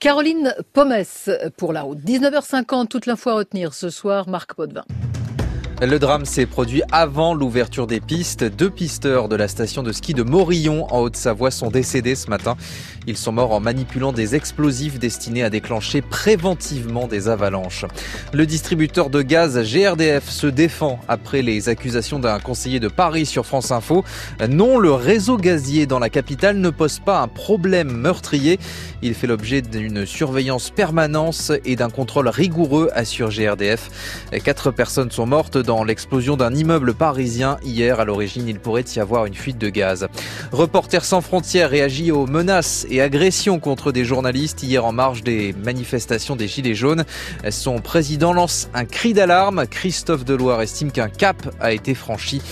Caroline 0.00 0.54
Pommes 0.74 1.02
pour 1.56 1.72
la 1.72 1.80
route. 1.80 2.00
19h50, 2.00 2.88
toute 2.88 3.06
l'info 3.06 3.30
à 3.30 3.34
retenir 3.36 3.72
ce 3.72 3.88
soir, 3.88 4.28
Marc 4.28 4.52
Potvin. 4.52 4.84
Le 5.84 5.98
drame 5.98 6.24
s'est 6.26 6.46
produit 6.46 6.80
avant 6.92 7.34
l'ouverture 7.34 7.88
des 7.88 7.98
pistes. 7.98 8.44
Deux 8.44 8.70
pisteurs 8.70 9.28
de 9.28 9.34
la 9.34 9.48
station 9.48 9.82
de 9.82 9.90
ski 9.90 10.14
de 10.14 10.22
Morillon 10.22 10.86
en 10.94 11.00
Haute-Savoie 11.00 11.50
sont 11.50 11.72
décédés 11.72 12.14
ce 12.14 12.30
matin. 12.30 12.56
Ils 13.08 13.16
sont 13.16 13.32
morts 13.32 13.50
en 13.50 13.58
manipulant 13.58 14.12
des 14.12 14.36
explosifs 14.36 15.00
destinés 15.00 15.42
à 15.42 15.50
déclencher 15.50 16.00
préventivement 16.00 17.08
des 17.08 17.26
avalanches. 17.26 17.84
Le 18.32 18.46
distributeur 18.46 19.10
de 19.10 19.22
gaz 19.22 19.58
GRDF 19.60 20.30
se 20.30 20.46
défend 20.46 21.00
après 21.08 21.42
les 21.42 21.68
accusations 21.68 22.20
d'un 22.20 22.38
conseiller 22.38 22.78
de 22.78 22.86
Paris 22.86 23.26
sur 23.26 23.44
France 23.44 23.72
Info. 23.72 24.04
Non, 24.48 24.78
le 24.78 24.92
réseau 24.92 25.36
gazier 25.36 25.86
dans 25.86 25.98
la 25.98 26.10
capitale 26.10 26.58
ne 26.58 26.70
pose 26.70 27.00
pas 27.00 27.20
un 27.20 27.28
problème 27.28 27.90
meurtrier. 27.90 28.60
Il 29.02 29.14
fait 29.14 29.26
l'objet 29.26 29.62
d'une 29.62 30.06
surveillance 30.06 30.70
permanente 30.70 31.50
et 31.64 31.74
d'un 31.74 31.90
contrôle 31.90 32.28
rigoureux, 32.28 32.88
assure 32.94 33.30
GRDF. 33.30 33.90
Quatre 34.44 34.70
personnes 34.70 35.10
sont 35.10 35.26
mortes 35.26 35.58
dans 35.58 35.71
l'explosion 35.82 36.36
d'un 36.36 36.54
immeuble 36.54 36.94
parisien 36.94 37.56
hier. 37.64 38.00
À 38.00 38.04
l'origine, 38.04 38.46
il 38.46 38.60
pourrait 38.60 38.84
y 38.94 39.00
avoir 39.00 39.26
une 39.26 39.34
fuite 39.34 39.58
de 39.58 39.70
gaz. 39.70 40.06
Reporters 40.52 41.04
sans 41.04 41.22
frontières 41.22 41.70
réagit 41.70 42.12
aux 42.12 42.26
menaces 42.26 42.86
et 42.90 43.00
agressions 43.00 43.58
contre 43.58 43.92
des 43.92 44.04
journalistes 44.04 44.62
hier 44.62 44.84
en 44.84 44.92
marge 44.92 45.22
des 45.22 45.54
manifestations 45.64 46.36
des 46.36 46.48
Gilets 46.48 46.74
jaunes. 46.74 47.04
Son 47.50 47.78
président 47.78 48.32
lance 48.32 48.68
un 48.74 48.84
cri 48.84 49.14
d'alarme. 49.14 49.66
Christophe 49.66 50.24
Deloire 50.24 50.60
estime 50.60 50.92
qu'un 50.92 51.08
cap 51.08 51.36
a 51.60 51.72
été 51.72 51.94
franchi. 51.94 52.42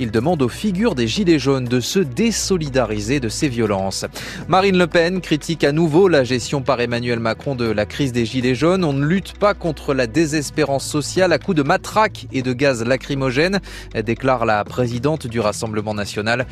Il 0.00 0.10
demande 0.10 0.42
aux 0.42 0.48
figures 0.48 0.96
des 0.96 1.06
Gilets 1.06 1.38
jaunes 1.38 1.66
de 1.66 1.78
se 1.78 2.00
désolidariser 2.00 3.20
de 3.20 3.28
ces 3.28 3.48
violences. 3.48 4.04
Marine 4.48 4.76
Le 4.76 4.88
Pen 4.88 5.20
critique 5.20 5.62
à 5.62 5.70
nouveau 5.70 6.08
la 6.08 6.24
gestion 6.24 6.62
par 6.62 6.80
Emmanuel 6.80 7.20
Macron 7.20 7.54
de 7.54 7.66
la 7.66 7.86
crise 7.86 8.12
des 8.12 8.26
Gilets 8.26 8.56
jaunes. 8.56 8.84
On 8.84 8.92
ne 8.92 9.04
lutte 9.04 9.38
pas 9.38 9.54
contre 9.54 9.94
la 9.94 10.08
désespérance 10.08 10.84
sociale 10.84 11.32
à 11.32 11.38
coups 11.38 11.56
de 11.56 11.62
matraques 11.62 12.26
et 12.32 12.42
de 12.42 12.52
gaz 12.52 12.84
lacrymogènes, 12.84 13.60
déclare 14.04 14.46
la 14.46 14.64
présidente 14.64 15.28
du 15.28 15.38
Rassemblement 15.38 15.94
national. 15.94 16.46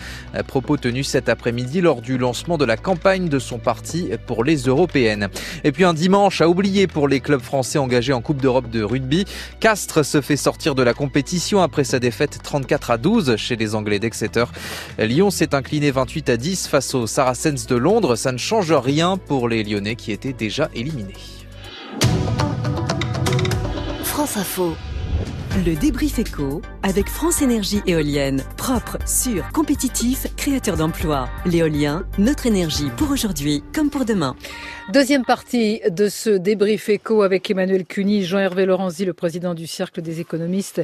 Propos 0.47 0.77
tenus 0.77 1.09
cet 1.09 1.29
après-midi 1.29 1.81
lors 1.81 2.01
du 2.01 2.19
lancement 2.19 2.59
de 2.59 2.65
la 2.65 2.77
campagne 2.77 3.29
de 3.29 3.41
son 3.41 3.59
parti 3.59 4.11
pour 4.27 4.45
les 4.45 4.57
européennes. 4.57 5.29
Et 5.65 5.73
puis 5.73 5.83
un 5.83 5.95
dimanche 5.95 6.41
à 6.41 6.49
oublier 6.49 6.87
pour 6.87 7.09
les 7.09 7.19
clubs 7.19 7.43
français 7.43 7.79
engagés 7.79 8.13
en 8.13 8.21
Coupe 8.21 8.41
d'Europe 8.41 8.71
de 8.71 8.85
rugby. 8.85 9.25
Castres 9.59 10.05
se 10.05 10.21
fait 10.21 10.37
sortir 10.37 10.77
de 10.77 10.85
la 10.85 10.95
compétition 10.95 11.61
après 11.61 11.83
sa 11.83 11.99
défaite 11.99 12.39
34 12.45 12.93
à 12.93 12.99
12 12.99 13.32
12 13.33 13.41
chez 13.41 13.57
les 13.57 13.75
Anglais 13.75 13.99
d'Exeter. 13.99 14.45
Lyon 14.99 15.31
s'est 15.31 15.55
incliné 15.55 15.91
28 15.91 16.29
à 16.31 16.37
10 16.37 16.69
face 16.69 16.95
aux 16.95 17.07
Saracens 17.07 17.67
de 17.67 17.77
Londres. 17.77 18.17
Ça 18.17 18.33
ne 18.33 18.39
change 18.39 18.73
rien 18.73 19.17
pour 19.17 19.49
les 19.49 19.65
Lyonnais 19.65 19.97
qui 19.97 20.13
étaient 20.13 20.33
déjà 20.33 20.69
éliminés. 20.75 21.15
France 24.05 24.37
Info. 24.37 24.77
Le 25.55 25.77
débrief 25.77 26.19
éco 26.19 26.63
avec 26.83 27.11
France 27.11 27.43
Énergie 27.43 27.83
Éolienne. 27.87 28.43
Propre, 28.57 28.97
sûr, 29.07 29.45
compétitif, 29.53 30.27
créateur 30.35 30.79
d'emplois. 30.79 31.29
L'éolien, 31.45 32.07
notre 32.17 32.47
énergie 32.47 32.89
pour 32.97 33.11
aujourd'hui 33.11 33.63
comme 33.75 33.91
pour 33.91 34.07
demain. 34.07 34.35
Deuxième 34.95 35.27
partie 35.27 35.83
de 35.91 36.09
ce 36.09 36.31
débrief 36.31 36.89
éco 36.89 37.21
avec 37.21 37.51
Emmanuel 37.51 37.85
Cuny, 37.85 38.25
Jean-Hervé 38.25 38.65
Lorenzi, 38.65 39.05
le 39.05 39.13
président 39.13 39.53
du 39.53 39.67
Cercle 39.67 40.01
des 40.01 40.21
économistes, 40.21 40.83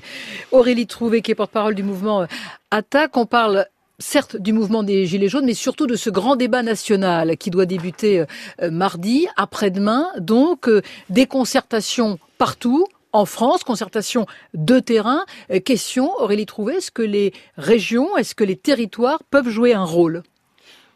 Aurélie 0.52 0.86
Trouvé, 0.86 1.22
qui 1.22 1.30
est 1.30 1.34
porte-parole 1.34 1.74
du 1.74 1.82
mouvement 1.82 2.26
Attaque. 2.70 3.16
On 3.16 3.24
parle 3.24 3.64
certes 3.98 4.36
du 4.36 4.52
mouvement 4.52 4.82
des 4.82 5.06
Gilets 5.06 5.28
jaunes, 5.28 5.46
mais 5.46 5.54
surtout 5.54 5.86
de 5.86 5.96
ce 5.96 6.10
grand 6.10 6.36
débat 6.36 6.62
national 6.62 7.38
qui 7.38 7.48
doit 7.48 7.64
débuter 7.64 8.26
euh, 8.60 8.70
mardi, 8.70 9.28
après-demain. 9.38 10.08
Donc, 10.18 10.68
euh, 10.68 10.82
des 11.08 11.24
concertations 11.24 12.18
partout, 12.36 12.86
en 13.18 13.26
France, 13.26 13.64
concertation 13.64 14.26
de 14.54 14.78
terrain. 14.78 15.24
Euh, 15.50 15.58
question, 15.58 16.12
Aurélie 16.18 16.46
Trouvé, 16.46 16.74
est-ce 16.74 16.92
que 16.92 17.02
les 17.02 17.32
régions, 17.56 18.16
est-ce 18.16 18.36
que 18.36 18.44
les 18.44 18.56
territoires 18.56 19.24
peuvent 19.30 19.48
jouer 19.48 19.74
un 19.74 19.84
rôle? 19.84 20.22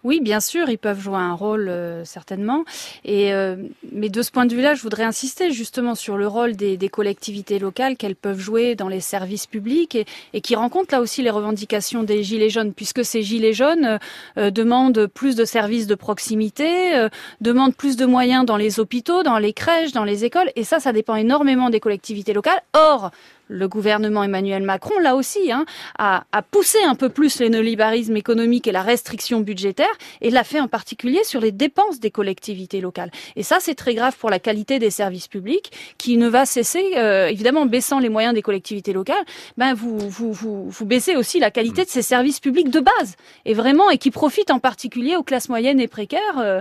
Oui, 0.04 0.21
bien 0.21 0.40
sûr, 0.40 0.68
ils 0.68 0.78
peuvent 0.78 1.00
jouer 1.00 1.16
un 1.16 1.35
rôle 1.35 1.68
euh, 1.68 2.04
certainement. 2.04 2.64
Euh, 3.09 3.56
mais 3.92 4.09
de 4.09 4.23
ce 4.23 4.30
point 4.30 4.47
de 4.47 4.54
vue-là, 4.54 4.75
je 4.75 4.82
voudrais 4.82 5.04
insister 5.04 5.52
justement 5.52 5.94
sur 5.94 6.16
le 6.16 6.26
rôle 6.26 6.56
des, 6.56 6.78
collectivités 6.88 7.59
locales 7.59 7.97
qu'elles 7.97 8.16
peuvent 8.16 8.38
jouer 8.38 8.75
dans 8.75 8.88
les 8.88 9.00
services 9.00 9.47
publics 9.47 9.94
et, 9.94 10.04
et, 10.35 10.40
qui 10.40 10.56
rencontrent 10.56 10.92
là 10.92 11.00
aussi 11.00 11.23
les 11.23 11.30
revendications 11.30 12.02
des 12.02 12.23
gilets 12.23 12.50
jaunes, 12.50 12.73
puisque 12.73 13.04
ces 13.04 13.23
gilets 13.23 13.52
jaunes 13.52 13.99
euh, 14.37 14.50
demandent 14.50 15.06
plus 15.06 15.37
de 15.37 15.44
services 15.44 15.87
de 15.87 15.94
proximité, 15.94 17.09
demandent 17.40 17.75
plus 17.75 17.97
de 17.97 18.04
moyens 18.04 18.44
dans 18.44 18.56
les 18.56 18.80
hôpitaux, 18.80 19.23
dans 19.23 19.38
les 19.38 19.52
crèches, 19.52 19.92
dans 19.92 20.04
les 20.04 20.25
écoles. 20.25 20.50
Et 20.56 20.64
ça, 20.64 20.80
ça 20.80 20.92
dépend 20.92 21.14
énormément 21.14 21.71
des 21.71 21.80
collectivités 21.80 22.32
locales. 22.32 22.61
Or, 22.75 23.11
le 23.52 23.68
gouvernement 23.68 24.25
Emmanuel 24.25 24.62
Macron, 24.62 24.99
là 25.00 25.14
aussi, 25.14 25.52
hein, 25.52 25.64
a, 25.99 26.25
poussé 26.50 26.78
un 26.87 26.94
peu 26.94 27.09
plus 27.09 27.40
le 27.40 27.49
néolibéralisme 27.49 28.16
économique 28.16 28.66
et 28.66 28.73
la 28.73 28.82
restriction 28.82 29.40
budgétaire, 29.40 29.92
et 30.21 30.30
l'a 30.30 30.44
fait 30.44 30.61
en 30.61 30.68
particulier 30.68 31.23
sur 31.25 31.40
les 31.40 31.52
dépenses 31.52 32.00
des 32.00 32.11
collectivités 32.11 32.80
locales. 32.80 33.11
Et 33.37 33.42
ça, 33.42 33.59
c'est 33.61 33.75
très 33.75 33.94
grave 33.94 34.16
pour 34.16 34.30
la 34.30 34.38
qualité 34.38 34.78
des 34.78 34.90
services 34.90 35.28
publics, 35.28 35.71
qui 35.99 36.16
ne 36.16 36.28
va 36.28 36.47
cesser, 36.47 36.92
euh, 36.97 37.26
évidemment, 37.28 37.62
en 37.62 37.66
baissant 37.66 37.99
les 37.99 38.09
moyens 38.09 38.35
des 38.35 38.42
collectivités 38.42 38.92
locales, 38.92 39.25
ben 39.56 39.75
vous, 39.75 39.99
vous, 39.99 40.32
vous, 40.32 40.68
vous 40.68 40.87
baissez 40.87 41.16
aussi 41.16 41.38
la 41.38 41.50
qualité 41.50 41.85
de 41.85 41.90
ces 41.90 42.02
services 42.02 42.40
publics 42.40 42.71
de 42.71 42.80
base, 42.80 43.16
et 43.44 43.54
vraiment, 43.54 43.90
et 43.90 43.99
qui 43.99 44.11
profitent 44.11 44.50
en 44.50 44.59
particulier 44.59 45.16
aux 45.16 45.23
classes 45.23 45.49
moyennes 45.49 45.80
et 45.80 45.88
précaires. 45.88 46.38
Euh, 46.38 46.61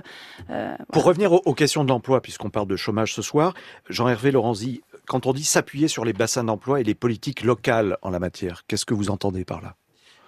euh, 0.50 0.76
Pour 0.92 1.04
revenir 1.04 1.32
aux, 1.32 1.42
aux 1.46 1.54
questions 1.54 1.84
de 1.84 1.90
l'emploi, 1.90 2.22
puisqu'on 2.22 2.50
parle 2.50 2.68
de 2.68 2.76
chômage 2.76 3.14
ce 3.14 3.22
soir, 3.22 3.54
Jean-Hervé 3.90 4.32
Lorenzi, 4.32 4.82
quand 5.08 5.26
on 5.26 5.34
dit 5.34 5.44
s'appuyer 5.44 5.88
sur 5.88 6.06
les 6.06 6.14
bassins 6.14 6.44
d'emploi 6.44 6.82
et 6.82 6.84
les 6.84 6.96
politiques 6.96 7.44
locales 7.44 7.98
en 8.02 8.10
la 8.10 8.20
matière, 8.20 8.64
qu'est-ce 8.68 8.86
que 8.86 8.94
vous 8.94 9.10
entendez 9.10 9.46
par 9.46 9.62
là? 9.62 9.76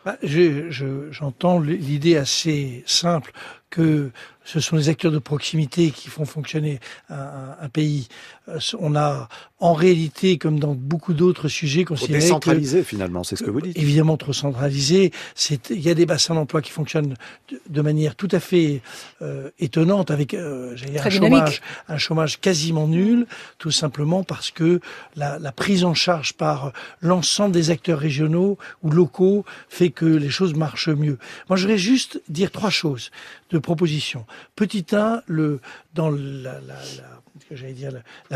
Bah, 0.05 0.17
J'entends 0.21 1.63
je, 1.63 1.71
l'idée 1.71 2.17
assez 2.17 2.83
simple 2.85 3.31
que 3.73 4.11
ce 4.45 4.59
sont 4.59 4.75
les 4.75 4.89
acteurs 4.89 5.11
de 5.11 5.17
proximité 5.17 5.89
qui 5.89 6.09
font 6.09 6.25
fonctionner 6.25 6.79
un, 7.09 7.55
un 7.59 7.69
pays. 7.69 8.07
Euh, 8.49 8.59
on 8.79 8.95
a 8.95 9.29
en 9.59 9.73
réalité, 9.73 10.37
comme 10.37 10.59
dans 10.59 10.75
beaucoup 10.75 11.13
d'autres 11.13 11.47
sujets, 11.47 11.85
considéré 11.85 12.19
décentralisé 12.19 12.79
que, 12.79 12.83
finalement, 12.83 13.23
c'est 13.23 13.35
ce 13.35 13.43
que 13.43 13.49
vous 13.49 13.61
dites. 13.61 13.77
Évidemment, 13.77 14.17
trop 14.17 14.33
centralisé. 14.33 15.11
C'est 15.33 15.71
il 15.71 15.79
y 15.79 15.89
a 15.89 15.95
des 15.95 16.05
bassins 16.05 16.35
d'emploi 16.35 16.61
qui 16.61 16.69
fonctionnent 16.69 17.15
de, 17.49 17.61
de, 17.67 17.81
manière 17.81 18.15
tout 18.15 18.27
à 18.31 18.39
fait 18.39 18.81
euh, 19.23 19.49
étonnante, 19.57 20.11
avec 20.11 20.35
euh, 20.35 20.75
un 21.03 21.09
chômage, 21.09 21.61
un 21.87 21.97
chômage 21.97 22.39
quasiment 22.39 22.87
nul, 22.87 23.25
tout 23.57 23.71
simplement 23.71 24.23
parce 24.23 24.51
que 24.51 24.81
la, 25.15 25.39
la 25.39 25.51
prise 25.51 25.83
en 25.83 25.95
charge 25.95 26.33
par 26.33 26.73
l'ensemble 27.01 27.53
des 27.53 27.71
acteurs 27.71 27.99
régionaux 27.99 28.59
ou 28.83 28.91
locaux 28.91 29.45
fait 29.67 29.89
que 29.89 30.05
les 30.05 30.29
choses 30.29 30.53
marchent 30.53 30.89
mieux. 30.89 31.17
Moi, 31.49 31.57
je 31.57 31.63
voudrais 31.63 31.79
juste 31.79 32.21
dire 32.27 32.51
trois 32.51 32.69
choses 32.69 33.09
de 33.53 33.59
propositions. 33.59 34.25
Petit 34.55 34.85
1, 34.91 35.21
le, 35.27 35.61
dans 35.93 36.09
la, 36.09 36.53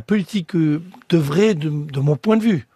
politique 0.05 0.55
euh, 0.55 0.81
devrait, 1.09 1.55
de, 1.55 2.00
mon 2.00 2.15
point 2.15 2.38
de 2.38 2.43
vue, 2.43 2.67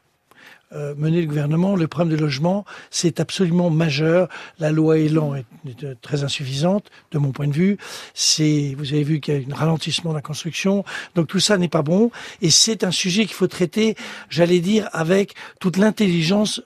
euh, 0.74 0.96
mener 0.98 1.22
le 1.22 1.28
gouvernement, 1.28 1.76
le 1.76 1.88
problème 1.88 2.18
de 2.18 2.22
logement, 2.22 2.66
c'est 2.90 3.20
absolument 3.20 3.70
majeur. 3.70 4.28
La 4.58 4.72
loi 4.72 4.98
Elan 4.98 5.36
est, 5.36 5.46
est, 5.68 6.02
très 6.02 6.24
insuffisante, 6.24 6.90
de 7.12 7.20
mon 7.20 7.32
point 7.32 7.48
de 7.48 7.54
vue. 7.54 7.78
C'est, 8.14 8.74
vous 8.78 8.94
avez 8.94 9.04
vu 9.04 9.20
qu'il 9.20 9.36
y 9.36 9.52
a 9.52 9.54
un 9.54 9.56
ralentissement 9.56 10.12
de 10.12 10.16
la 10.16 10.22
construction, 10.22 10.84
donc 11.14 11.28
tout 11.28 11.40
ça 11.40 11.58
n'est 11.58 11.68
pas 11.68 11.84
bon. 11.84 12.10
Et 12.42 12.50
c'est 12.50 12.84
un 12.84 12.92
sujet 12.92 13.26
qu'il 13.26 13.36
faut 13.36 13.48
traiter, 13.48 13.96
j'allais 14.30 14.62
dire, 14.62 14.90
avec 14.94 15.36
toute 15.60 15.78
l'intelligence 15.78 16.62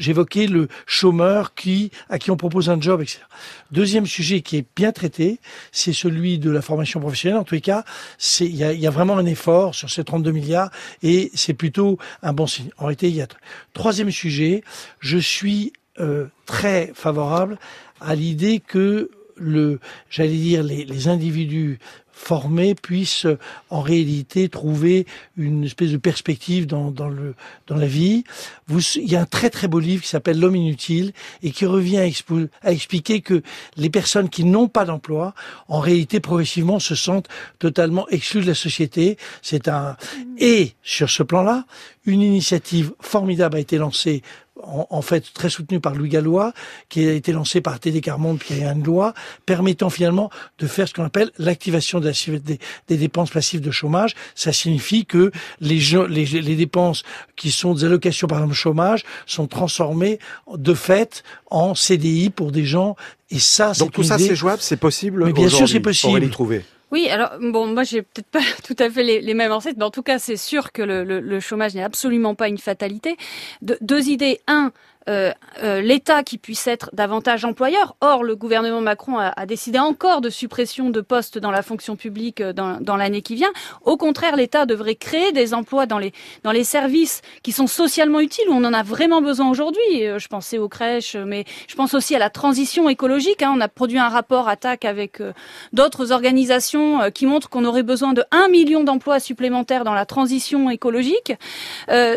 j'évoquais 0.00 0.48
le 0.48 0.66
chômeur 0.86 1.54
qui, 1.54 1.92
à 2.08 2.18
qui 2.18 2.32
on 2.32 2.36
propose 2.36 2.68
un 2.70 2.80
job, 2.80 3.02
etc. 3.02 3.20
Deuxième 3.70 4.06
sujet 4.06 4.40
qui 4.40 4.56
est 4.56 4.66
bien 4.74 4.90
traité, 4.90 5.38
c'est 5.70 5.92
celui 5.92 6.38
de 6.40 6.50
la 6.50 6.62
formation 6.62 6.98
professionnelle. 6.98 7.38
En 7.38 7.44
tous 7.44 7.54
les 7.54 7.60
cas, 7.60 7.84
il 8.40 8.56
y 8.56 8.64
a, 8.64 8.72
y 8.72 8.86
a, 8.86 8.90
vraiment 8.90 9.16
un 9.16 9.26
effort 9.26 9.74
sur 9.74 9.88
ces 9.90 10.02
32 10.02 10.32
milliards 10.32 10.70
et 11.04 11.30
c'est 11.34 11.54
plutôt 11.54 11.98
un 12.22 12.32
bon 12.32 12.48
signe. 12.48 12.70
En 12.78 12.86
réalité, 12.86 13.08
il 13.08 13.14
y 13.14 13.22
a 13.22 13.28
troisième 13.74 14.10
sujet. 14.10 14.64
Je 14.98 15.18
suis 15.18 15.72
euh, 16.00 16.26
très 16.46 16.92
favorable 16.94 17.58
à 18.00 18.14
l'idée 18.14 18.60
que 18.60 19.10
le, 19.40 19.80
j'allais 20.10 20.36
dire, 20.36 20.62
les, 20.62 20.84
les 20.84 21.08
individus 21.08 21.78
formés 22.20 22.74
puissent 22.74 23.26
en 23.70 23.80
réalité 23.80 24.48
trouver 24.50 25.06
une 25.36 25.64
espèce 25.64 25.90
de 25.90 25.96
perspective 25.96 26.66
dans, 26.66 26.90
dans, 26.90 27.08
le, 27.08 27.34
dans 27.66 27.76
la 27.76 27.86
vie. 27.86 28.24
Vous, 28.68 28.80
il 28.96 29.10
y 29.10 29.16
a 29.16 29.22
un 29.22 29.26
très 29.26 29.48
très 29.48 29.68
beau 29.68 29.80
livre 29.80 30.02
qui 30.02 30.08
s'appelle 30.08 30.38
L'homme 30.38 30.56
inutile 30.56 31.12
et 31.42 31.50
qui 31.50 31.64
revient 31.64 31.98
à, 31.98 32.06
à 32.62 32.72
expliquer 32.72 33.22
que 33.22 33.42
les 33.76 33.88
personnes 33.88 34.28
qui 34.28 34.44
n'ont 34.44 34.68
pas 34.68 34.84
d'emploi, 34.84 35.34
en 35.68 35.80
réalité 35.80 36.20
progressivement 36.20 36.78
se 36.78 36.94
sentent 36.94 37.28
totalement 37.58 38.06
exclues 38.10 38.42
de 38.42 38.48
la 38.48 38.54
société. 38.54 39.16
C'est 39.40 39.66
un 39.66 39.96
et 40.38 40.74
sur 40.82 41.08
ce 41.08 41.22
plan-là, 41.22 41.64
une 42.04 42.20
initiative 42.20 42.92
formidable 43.00 43.56
a 43.56 43.60
été 43.60 43.78
lancée 43.78 44.22
en, 44.64 44.86
en, 44.90 45.02
fait 45.02 45.24
très 45.34 45.50
soutenu 45.50 45.80
par 45.80 45.94
Louis 45.94 46.08
Gallois, 46.08 46.52
qui 46.88 47.06
a 47.06 47.12
été 47.12 47.32
lancé 47.32 47.60
par 47.60 47.78
TD 47.80 48.00
Carmonde, 48.00 48.38
puis 48.38 48.54
il 48.54 48.58
y 48.60 48.64
a 48.64 48.72
une 48.72 48.84
loi 48.84 49.14
permettant 49.46 49.90
finalement 49.90 50.30
de 50.58 50.66
faire 50.66 50.88
ce 50.88 50.94
qu'on 50.94 51.04
appelle 51.04 51.30
l'activation 51.38 52.00
des, 52.00 52.12
des, 52.88 52.96
dépenses 52.96 53.30
passives 53.30 53.60
de 53.60 53.70
chômage. 53.70 54.14
Ça 54.34 54.52
signifie 54.52 55.06
que 55.06 55.30
les, 55.60 55.80
les, 56.08 56.24
les 56.24 56.56
dépenses 56.56 57.02
qui 57.36 57.50
sont 57.50 57.74
des 57.74 57.84
allocations 57.84 58.26
par 58.26 58.38
exemple 58.38 58.54
chômage 58.54 59.04
sont 59.26 59.46
transformées 59.46 60.18
de 60.54 60.74
fait 60.74 61.22
en 61.50 61.74
CDI 61.74 62.30
pour 62.30 62.52
des 62.52 62.64
gens. 62.64 62.96
Et 63.30 63.38
ça, 63.38 63.72
donc 63.72 63.92
tout 63.92 64.02
ça 64.02 64.18
c'est 64.18 64.34
jouable, 64.34 64.60
c'est 64.60 64.76
possible. 64.76 65.24
Mais 65.24 65.32
bien 65.32 65.48
sûr, 65.48 65.68
c'est 65.68 65.80
possible. 65.80 66.30
trouver. 66.30 66.64
Oui, 66.92 67.08
alors 67.08 67.30
bon, 67.40 67.66
moi 67.66 67.84
j'ai 67.84 68.02
peut-être 68.02 68.26
pas 68.30 68.40
tout 68.64 68.76
à 68.78 68.90
fait 68.90 69.20
les, 69.20 69.34
mêmes 69.34 69.52
recettes, 69.52 69.76
mais 69.76 69.84
en 69.84 69.90
tout 69.90 70.02
cas 70.02 70.18
c'est 70.18 70.36
sûr 70.36 70.72
que 70.72 70.82
le, 70.82 71.40
chômage 71.40 71.74
n'est 71.74 71.82
absolument 71.82 72.34
pas 72.34 72.48
une 72.48 72.58
fatalité. 72.58 73.16
De, 73.62 73.78
deux 73.80 74.08
idées. 74.08 74.40
Un, 74.46 74.72
euh, 75.08 75.32
euh, 75.62 75.80
l'État 75.80 76.22
qui 76.22 76.36
puisse 76.36 76.66
être 76.66 76.90
davantage 76.92 77.46
employeur. 77.46 77.96
Or, 78.02 78.22
le 78.22 78.36
gouvernement 78.36 78.82
Macron 78.82 79.18
a, 79.18 79.28
a, 79.28 79.46
décidé 79.46 79.78
encore 79.78 80.20
de 80.20 80.28
suppression 80.28 80.90
de 80.90 81.00
postes 81.00 81.38
dans 81.38 81.50
la 81.50 81.62
fonction 81.62 81.96
publique 81.96 82.42
euh, 82.42 82.52
dans, 82.52 82.80
dans 82.80 82.96
l'année 82.96 83.22
qui 83.22 83.34
vient. 83.34 83.50
Au 83.82 83.96
contraire, 83.96 84.36
l'État 84.36 84.66
devrait 84.66 84.96
créer 84.96 85.32
des 85.32 85.54
emplois 85.54 85.86
dans 85.86 85.98
les, 85.98 86.12
dans 86.44 86.52
les 86.52 86.64
services 86.64 87.22
qui 87.42 87.52
sont 87.52 87.66
socialement 87.66 88.20
utiles, 88.20 88.44
où 88.50 88.52
on 88.52 88.64
en 88.64 88.74
a 88.74 88.82
vraiment 88.82 89.22
besoin 89.22 89.48
aujourd'hui. 89.48 90.04
Je 90.18 90.28
pensais 90.28 90.58
aux 90.58 90.68
crèches, 90.68 91.16
mais 91.16 91.44
je 91.66 91.74
pense 91.76 91.94
aussi 91.94 92.14
à 92.14 92.18
la 92.18 92.28
transition 92.28 92.88
écologique. 92.90 93.42
Hein. 93.42 93.54
On 93.56 93.60
a 93.60 93.68
produit 93.68 93.98
un 93.98 94.08
rapport 94.08 94.48
attaque 94.48 94.84
avec 94.84 95.22
d'autres 95.72 96.12
organisations 96.12 97.10
qui 97.10 97.26
montrent 97.26 97.48
qu'on 97.48 97.64
aurait 97.64 97.82
besoin 97.82 98.12
de 98.12 98.22
1 98.32 98.48
million 98.48 98.84
d'emplois 98.84 99.18
supplémentaires 99.18 99.84
dans 99.84 99.94
la 99.94 100.04
transition 100.04 100.68
écologique. 100.70 101.32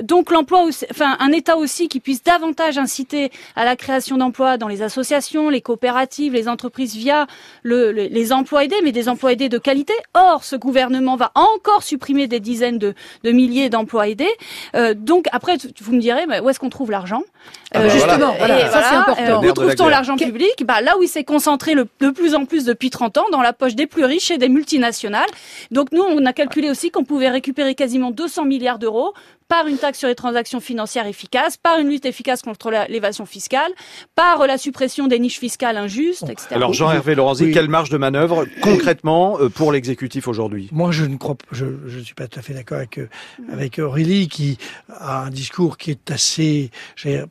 donc 0.04 0.32
l'emploi, 0.32 0.68
enfin 0.92 1.16
un 1.20 1.32
État 1.32 1.58
aussi 1.58 1.88
qui 1.88 2.00
puisse 2.00 2.24
davantage 2.24 2.73
inciter 2.78 3.32
à 3.56 3.66
la 3.66 3.76
création 3.76 4.18
d'emplois 4.18 4.58
dans 4.58 4.68
les 4.68 4.82
associations, 4.82 5.50
les 5.50 5.62
coopératives, 5.62 6.34
les 6.34 6.48
entreprises 6.48 6.96
via 6.96 7.28
le, 7.64 7.92
le, 7.92 8.04
les 8.04 8.34
emplois 8.34 8.64
aidés, 8.66 8.76
mais 8.84 8.92
des 8.92 9.10
emplois 9.10 9.34
aidés 9.34 9.50
de 9.50 9.58
qualité. 9.58 9.94
Or, 10.14 10.44
ce 10.44 10.56
gouvernement 10.56 11.16
va 11.16 11.32
encore 11.36 11.84
supprimer 11.84 12.28
des 12.28 12.40
dizaines 12.40 12.78
de, 12.78 12.94
de 13.24 13.32
milliers 13.32 13.70
d'emplois 13.70 14.08
aidés. 14.08 14.34
Euh, 14.76 14.94
donc 14.94 15.28
après, 15.32 15.58
vous 15.82 15.94
me 15.94 16.00
direz, 16.00 16.26
où 16.42 16.50
est-ce 16.50 16.60
qu'on 16.60 16.70
trouve 16.70 16.92
l'argent 16.92 17.24
ah 17.74 17.80
bah 17.80 17.86
euh, 17.86 17.90
Justement, 17.90 18.36
voilà. 18.38 18.56
Voilà. 18.56 18.70
ça 18.70 18.84
c'est 18.84 18.96
important. 18.96 19.44
Euh, 19.46 19.50
où 19.50 19.54
trouve-t-on 19.54 19.88
l'argent 19.88 20.16
public 20.16 20.64
bah, 20.66 20.82
Là 20.82 20.98
où 20.98 21.04
il 21.04 21.08
s'est 21.08 21.24
concentré 21.24 21.74
le, 21.74 21.88
de 22.00 22.10
plus 22.10 22.36
en 22.36 22.46
plus 22.46 22.66
depuis 22.66 22.90
30 22.90 23.18
ans, 23.18 23.26
dans 23.32 23.42
la 23.42 23.54
poche 23.54 23.76
des 23.76 23.88
plus 23.88 24.06
riches 24.06 24.32
et 24.32 24.38
des 24.38 24.50
multinationales. 24.50 25.30
Donc 25.72 25.92
nous, 25.92 26.04
on 26.04 26.26
a 26.26 26.34
calculé 26.34 26.70
aussi 26.70 26.92
qu'on 26.92 27.04
pouvait 27.04 27.30
récupérer 27.30 27.76
quasiment 27.76 28.12
200 28.12 28.46
milliards 28.46 28.80
d'euros 28.80 29.14
par 29.48 29.68
une 29.68 29.78
taxe 29.78 30.00
sur 30.00 30.08
les 30.08 30.16
transactions 30.16 30.60
financières 30.60 31.08
efficace, 31.08 31.58
par 31.58 31.80
une 31.80 31.90
lutte 31.90 32.06
efficace 32.06 32.42
contre 32.42 32.72
l'évasion 32.90 33.26
fiscale, 33.26 33.72
par 34.16 34.46
la 34.48 34.58
suppression 34.58 35.08
des 35.08 35.20
niches 35.20 35.40
fiscales 35.40 35.78
injustes, 35.78 36.30
etc. 36.30 36.48
Alors 36.52 36.74
Jean-Hervé 36.74 37.16
Lorenzi, 37.16 37.52
quelle 37.52 37.70
marge 37.70 37.90
de 37.90 37.98
manœuvre 37.98 38.46
concrètement 38.62 39.40
euh, 39.40 39.50
pour 39.50 39.72
l'exécutif 39.72 40.28
aujourd'hui? 40.28 40.70
Moi, 40.72 40.92
je 40.92 41.06
ne 41.06 41.18
crois, 41.18 41.36
je, 41.52 41.66
je 41.88 42.00
ne 42.00 42.04
suis 42.04 42.16
pas 42.16 42.28
tout 42.28 42.40
à 42.40 42.42
fait 42.42 42.54
d'accord 42.54 42.78
avec 42.78 42.98
euh, 42.98 43.10
avec 43.52 43.80
Aurélie 43.80 44.28
qui 44.28 44.58
a 44.90 45.24
un 45.24 45.30
discours 45.30 45.78
qui 45.78 45.92
est 45.92 46.12
assez, 46.12 46.72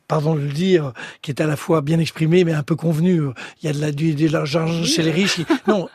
pardon 0.07 0.35
de 0.35 0.41
le 0.41 0.51
dire, 0.51 0.93
qui 1.21 1.31
est 1.31 1.41
à 1.41 1.47
la 1.47 1.55
fois 1.55 1.81
bien 1.81 1.99
exprimé 1.99 2.43
mais 2.43 2.53
un 2.53 2.63
peu 2.63 2.75
convenu. 2.75 3.21
Il 3.61 3.67
y 3.67 3.69
a 3.69 3.73
de 3.73 3.81
la 3.81 3.91
du, 3.91 4.13
de 4.15 4.31
l'argent 4.31 4.67
chez 4.83 5.01
les 5.03 5.11
riches. 5.11 5.41
Non, 5.65 5.87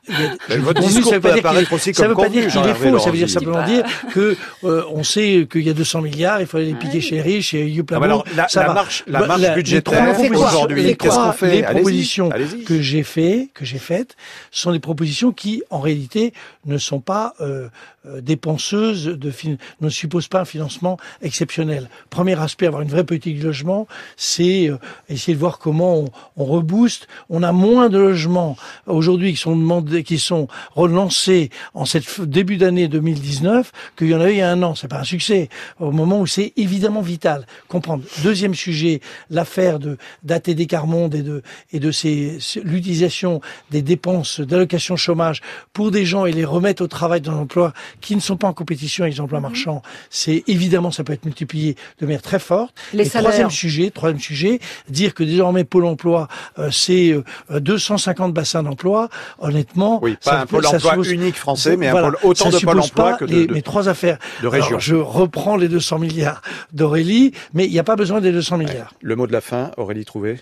votre 0.61 0.81
discours 0.81 1.11
ça 1.11 1.19
veut 1.19 1.21
pas 1.21 1.35
dire 1.35 1.73
aussi 1.73 1.93
ça 1.93 2.09
veut 2.09 2.15
pas 2.15 2.29
dire 2.29 2.47
qu'il 2.51 2.61
est 2.61 2.75
faux. 2.75 2.99
Ça 2.99 3.11
veut 3.11 3.19
dire 3.19 3.29
simplement 3.29 3.65
dire 3.65 3.85
que 4.13 4.37
euh, 4.65 4.85
on 4.91 5.03
sait 5.03 5.47
qu'il 5.51 5.63
y 5.63 5.71
a 5.71 5.75
200 5.75 6.03
milliards, 6.09 6.41
il 6.41 6.47
faut 6.47 6.59
les 6.59 6.75
piquer 6.75 7.01
chez 7.01 7.17
les 7.17 7.23
riches 7.23 7.55
et 7.55 7.85
ah, 7.91 7.97
alors, 7.97 8.25
la, 8.37 8.49
ça 8.49 8.67
la 8.67 8.73
marche, 8.73 9.05
la 9.07 9.27
marche 9.27 9.43
bah, 9.43 9.55
budgétaire 9.55 10.19
aujourd'hui, 10.19 10.97
qu'est-ce 10.97 11.17
qu'on 11.17 11.33
fait 11.33 11.57
Les 11.57 11.63
propositions 11.63 12.31
que 12.67 12.81
j'ai 12.81 13.03
fait, 13.03 13.51
que 13.55 13.65
j'ai 13.65 13.79
faites, 13.79 14.17
sont 14.51 14.73
des 14.73 14.81
propositions 14.81 15.33
qui, 15.33 15.63
en 15.71 15.81
réalité, 15.81 16.33
ne 16.67 16.79
sont 16.79 17.01
pas 17.01 17.35
euh, 17.41 17.69
euh 18.07 18.21
dépenseuses, 18.21 19.07
de 19.07 19.33
ne 19.81 19.89
supposent 19.89 20.29
pas 20.29 20.41
un 20.41 20.45
financement 20.45 20.97
exceptionnel. 21.23 21.89
Premier 22.11 22.39
aspect, 22.41 22.67
avoir 22.67 22.83
une 22.83 22.89
vraie 22.89 23.05
politique 23.05 23.39
de 23.39 23.45
logement, 23.45 23.87
c'est 24.17 24.69
euh, 24.69 24.77
essayer 25.09 25.35
de 25.35 25.41
voir 25.41 25.59
comment 25.59 25.99
on, 25.99 26.11
on 26.37 26.45
rebooste. 26.45 27.07
On 27.31 27.43
a 27.43 27.53
moins 27.53 27.89
de 27.89 27.99
logements 27.99 28.57
aujourd'hui 28.87 29.33
qui 29.33 29.39
sont 29.39 29.57
demandés, 29.57 30.03
qui 30.05 30.19
sont 30.19 30.49
relancés 30.75 31.51
en 31.75 31.85
cette 31.85 32.21
début 32.21 32.57
d'année 32.57 32.89
2019 32.89 33.73
qu'il 33.97 34.09
y 34.09 34.15
en 34.15 34.21
avait 34.21 34.35
il 34.35 34.39
y 34.39 34.43
a 34.43 34.51
un 34.51 34.63
an. 34.63 34.75
C'est 34.75 34.89
pas 34.89 35.01
un 35.01 35.05
succès. 35.05 35.49
Au 35.81 35.91
moment 35.99 36.21
où 36.21 36.27
c'est 36.27 36.53
évidemment 36.57 37.03
vital. 37.03 37.47
Comprendre. 37.69 38.05
Deuxième 38.23 38.55
sujet, 38.55 39.01
l'affaire 39.31 39.79
de 39.79 39.99
d'ATD 40.23 40.67
Carmonde 40.67 41.15
et 41.15 41.23
de 41.23 41.43
et 41.73 41.81
de 41.81 41.91
ces 41.91 42.39
l'utilisation 42.65 43.41
des 43.71 43.83
dépenses 43.83 44.41
d'allocation 44.41 44.97
chômage 44.97 45.41
pour 45.73 45.91
des 45.91 46.07
gens 46.07 46.25
et 46.27 46.33
les 46.33 46.45
remettre 46.45 46.83
au 46.83 46.89
travail 46.89 47.21
dans 47.21 47.33
l'emploi 47.33 47.73
qui 48.01 48.15
ne 48.15 48.21
sont 48.21 48.37
pas 48.37 48.49
en 48.49 48.53
compétition 48.53 49.05
avec 49.05 49.15
les 49.15 49.21
emplois 49.21 49.41
mhm. 49.41 49.49
marchands. 49.49 49.83
C'est 50.11 50.45
évidemment 50.47 50.91
ça 50.91 51.05
peut 51.05 51.13
être 51.13 51.25
multiplié 51.25 51.77
de 52.01 52.07
manière 52.07 52.23
très 52.23 52.39
forte. 52.39 52.75
Les 52.93 53.07
et 53.07 53.11
troisième 53.11 53.51
sujet, 53.51 53.91
troisième 53.91 54.21
sujet, 54.21 54.61
dire 54.89 55.15
que 55.15 55.25
désormais 55.25 55.65
Pôle 55.65 55.85
Emploi 55.85 56.29
euh, 56.59 56.71
c'est 56.71 57.15
250 57.51 58.31
euh, 58.31 58.33
bassins 58.33 58.63
d'emploi. 58.63 59.09
Honnêtement, 59.39 59.99
oui, 60.03 60.17
pas 60.25 60.41
un 60.41 60.47
Pôle 60.47 60.67
Emploi 60.67 60.97
unique 61.09 61.37
français, 61.37 61.77
mais 61.77 61.89
un 61.89 61.93
pôle 61.93 62.17
autant 62.23 62.51
de 62.51 62.59
Pôle 62.59 62.81
Emploi 62.81 63.15
que 63.15 63.25
de, 63.25 63.53
mes 63.53 63.63
trois 63.63 63.89
affaires 63.89 64.19
de 64.43 64.47
région. 64.47 64.79
je 64.79 64.95
reprends 64.97 65.57
les 65.57 65.69
200 65.89 65.99
milliards 65.99 66.43
d'Aurélie, 66.73 67.33
mais 67.55 67.65
il 67.65 67.73
n'y 67.73 67.79
a 67.79 67.85
pas 67.85 67.97
besoin 67.97 68.21
des 68.21 68.33
200 68.33 68.59
milliards. 68.59 68.93
Le 69.01 69.17
mot 69.17 69.27
de 69.27 69.33
la 69.33 69.41
fin, 69.41 69.71
Aurélie 69.79 70.05
Trouvé? 70.05 70.39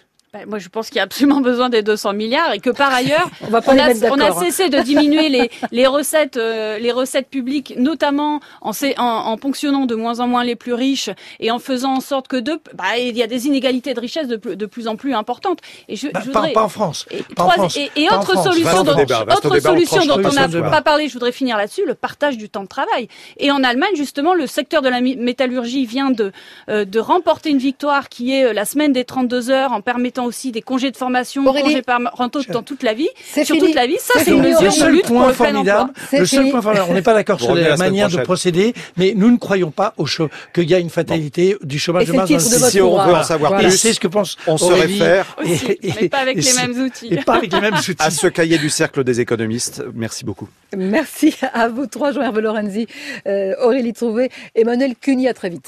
Moi, 0.46 0.58
je 0.58 0.68
pense 0.68 0.88
qu'il 0.88 0.96
y 0.96 1.00
a 1.00 1.04
absolument 1.04 1.40
besoin 1.40 1.68
des 1.68 1.82
200 1.82 2.12
milliards 2.12 2.52
et 2.52 2.60
que 2.60 2.70
par 2.70 2.92
ailleurs, 2.92 3.28
on, 3.42 3.50
va 3.50 3.60
on, 3.66 3.78
a, 3.78 4.10
on, 4.10 4.20
a, 4.20 4.32
cessé 4.32 4.68
de 4.68 4.80
diminuer 4.80 5.28
les, 5.28 5.50
les 5.72 5.86
recettes, 5.86 6.36
euh, 6.36 6.78
les 6.78 6.92
recettes 6.92 7.28
publiques, 7.28 7.74
notamment 7.76 8.40
en, 8.60 8.72
en, 8.98 9.04
en, 9.04 9.36
ponctionnant 9.36 9.86
de 9.86 9.94
moins 9.94 10.20
en 10.20 10.26
moins 10.26 10.44
les 10.44 10.56
plus 10.56 10.74
riches 10.74 11.10
et 11.40 11.50
en 11.50 11.58
faisant 11.58 11.94
en 11.94 12.00
sorte 12.00 12.28
que 12.28 12.36
de, 12.36 12.60
bah, 12.74 12.98
il 12.98 13.16
y 13.16 13.22
a 13.22 13.26
des 13.26 13.46
inégalités 13.46 13.94
de 13.94 14.00
richesse 14.00 14.28
de, 14.28 14.36
de 14.36 14.66
plus 14.66 14.88
en 14.88 14.96
plus 14.96 15.14
importantes. 15.14 15.60
Et 15.88 15.96
je, 15.96 16.08
bah, 16.08 16.20
je 16.22 16.26
voudrais, 16.26 16.52
pas, 16.52 16.64
en 16.64 16.68
France. 16.68 17.06
Et, 17.10 17.22
pas 17.34 17.44
en 17.44 17.50
France. 17.50 17.76
et, 17.76 17.90
et 17.96 18.08
autre 18.10 18.42
solution 18.42 18.82
dont, 18.82 18.96
autre 18.96 19.60
solution 19.60 20.04
dont 20.06 20.22
on 20.24 20.32
n'a 20.32 20.48
pas 20.70 20.82
parlé, 20.82 21.08
je 21.08 21.12
voudrais 21.12 21.32
finir 21.32 21.56
là-dessus, 21.56 21.84
le 21.86 21.94
partage 21.94 22.36
du 22.36 22.48
temps 22.48 22.62
de 22.62 22.68
travail. 22.68 23.08
Et 23.38 23.50
en 23.50 23.62
Allemagne, 23.62 23.94
justement, 23.94 24.34
le 24.34 24.46
secteur 24.46 24.82
de 24.82 24.88
la 24.88 25.00
métallurgie 25.00 25.86
vient 25.86 26.10
de, 26.10 26.32
euh, 26.68 26.84
de 26.84 26.98
remporter 26.98 27.50
une 27.50 27.58
victoire 27.58 28.08
qui 28.08 28.32
est 28.32 28.44
euh, 28.44 28.52
la 28.52 28.64
semaine 28.64 28.92
des 28.92 29.04
32 29.04 29.50
heures 29.50 29.72
en 29.72 29.80
permettant 29.80 30.25
aussi 30.26 30.52
des 30.52 30.62
congés 30.62 30.90
de 30.90 30.96
formation, 30.96 31.44
congés 31.44 31.82
parentaux 31.82 32.40
dans 32.50 32.62
toute 32.62 32.82
la 32.82 32.94
vie, 32.94 33.08
sur 33.44 33.56
toute 33.58 33.74
la 33.74 33.86
vie. 33.86 33.96
Ça, 33.98 34.14
c'est 34.22 34.32
une 34.32 34.42
mesure 34.42 34.72
de 34.72 34.90
lutte 34.90 35.06
pour 35.06 35.26
le 35.26 35.32
plein 35.32 35.54
emploi. 35.54 35.90
Le 36.12 36.26
seul 36.26 36.50
point 36.50 36.62
formidable, 36.62 36.90
on 36.90 36.94
n'est 36.94 37.02
pas 37.02 37.14
d'accord 37.14 37.40
sur 37.40 37.54
la 37.54 37.76
manière 37.76 38.08
de 38.08 38.18
procéder, 38.18 38.74
mais 38.96 39.14
nous 39.16 39.30
ne 39.30 39.36
croyons 39.36 39.70
pas 39.70 39.94
au 39.96 40.06
qu'il 40.54 40.70
y 40.70 40.74
a 40.74 40.78
une 40.78 40.90
fatalité 40.90 41.56
du 41.62 41.78
chômage 41.78 42.06
de 42.06 42.12
masse 42.12 42.28
dans 42.30 42.66
le 42.66 42.70
Si 42.70 42.80
on 42.80 43.04
veut 43.04 43.14
en 43.14 43.22
savoir 43.22 43.58
plus, 43.58 43.76
c'est 43.76 43.92
ce 43.92 44.00
que 44.00 44.08
pense 44.08 44.36
on 44.46 44.56
se 44.56 44.72
réfère 44.72 45.36
mais 45.42 46.08
pas 46.08 46.18
avec 46.18 46.36
les 46.36 46.52
mêmes 46.52 46.78
outils. 46.80 47.08
Et 47.10 47.16
pas 47.18 47.34
avec 47.34 47.52
les 47.52 47.60
mêmes 47.60 47.74
outils. 47.74 47.94
À 47.98 48.10
ce 48.10 48.26
cahier 48.26 48.58
du 48.58 48.70
cercle 48.70 49.04
des 49.04 49.20
économistes. 49.20 49.82
Merci 49.94 50.24
beaucoup. 50.24 50.48
Merci 50.76 51.34
à 51.52 51.68
vous 51.68 51.86
trois, 51.86 52.12
Jean-Hervé 52.12 52.42
Lorenzi, 52.42 52.86
euh, 53.26 53.54
Aurélie 53.62 53.92
Trouvé, 53.92 54.30
Emmanuel 54.54 54.94
Cuny. 55.00 55.28
À 55.28 55.34
très 55.34 55.48
vite. 55.48 55.64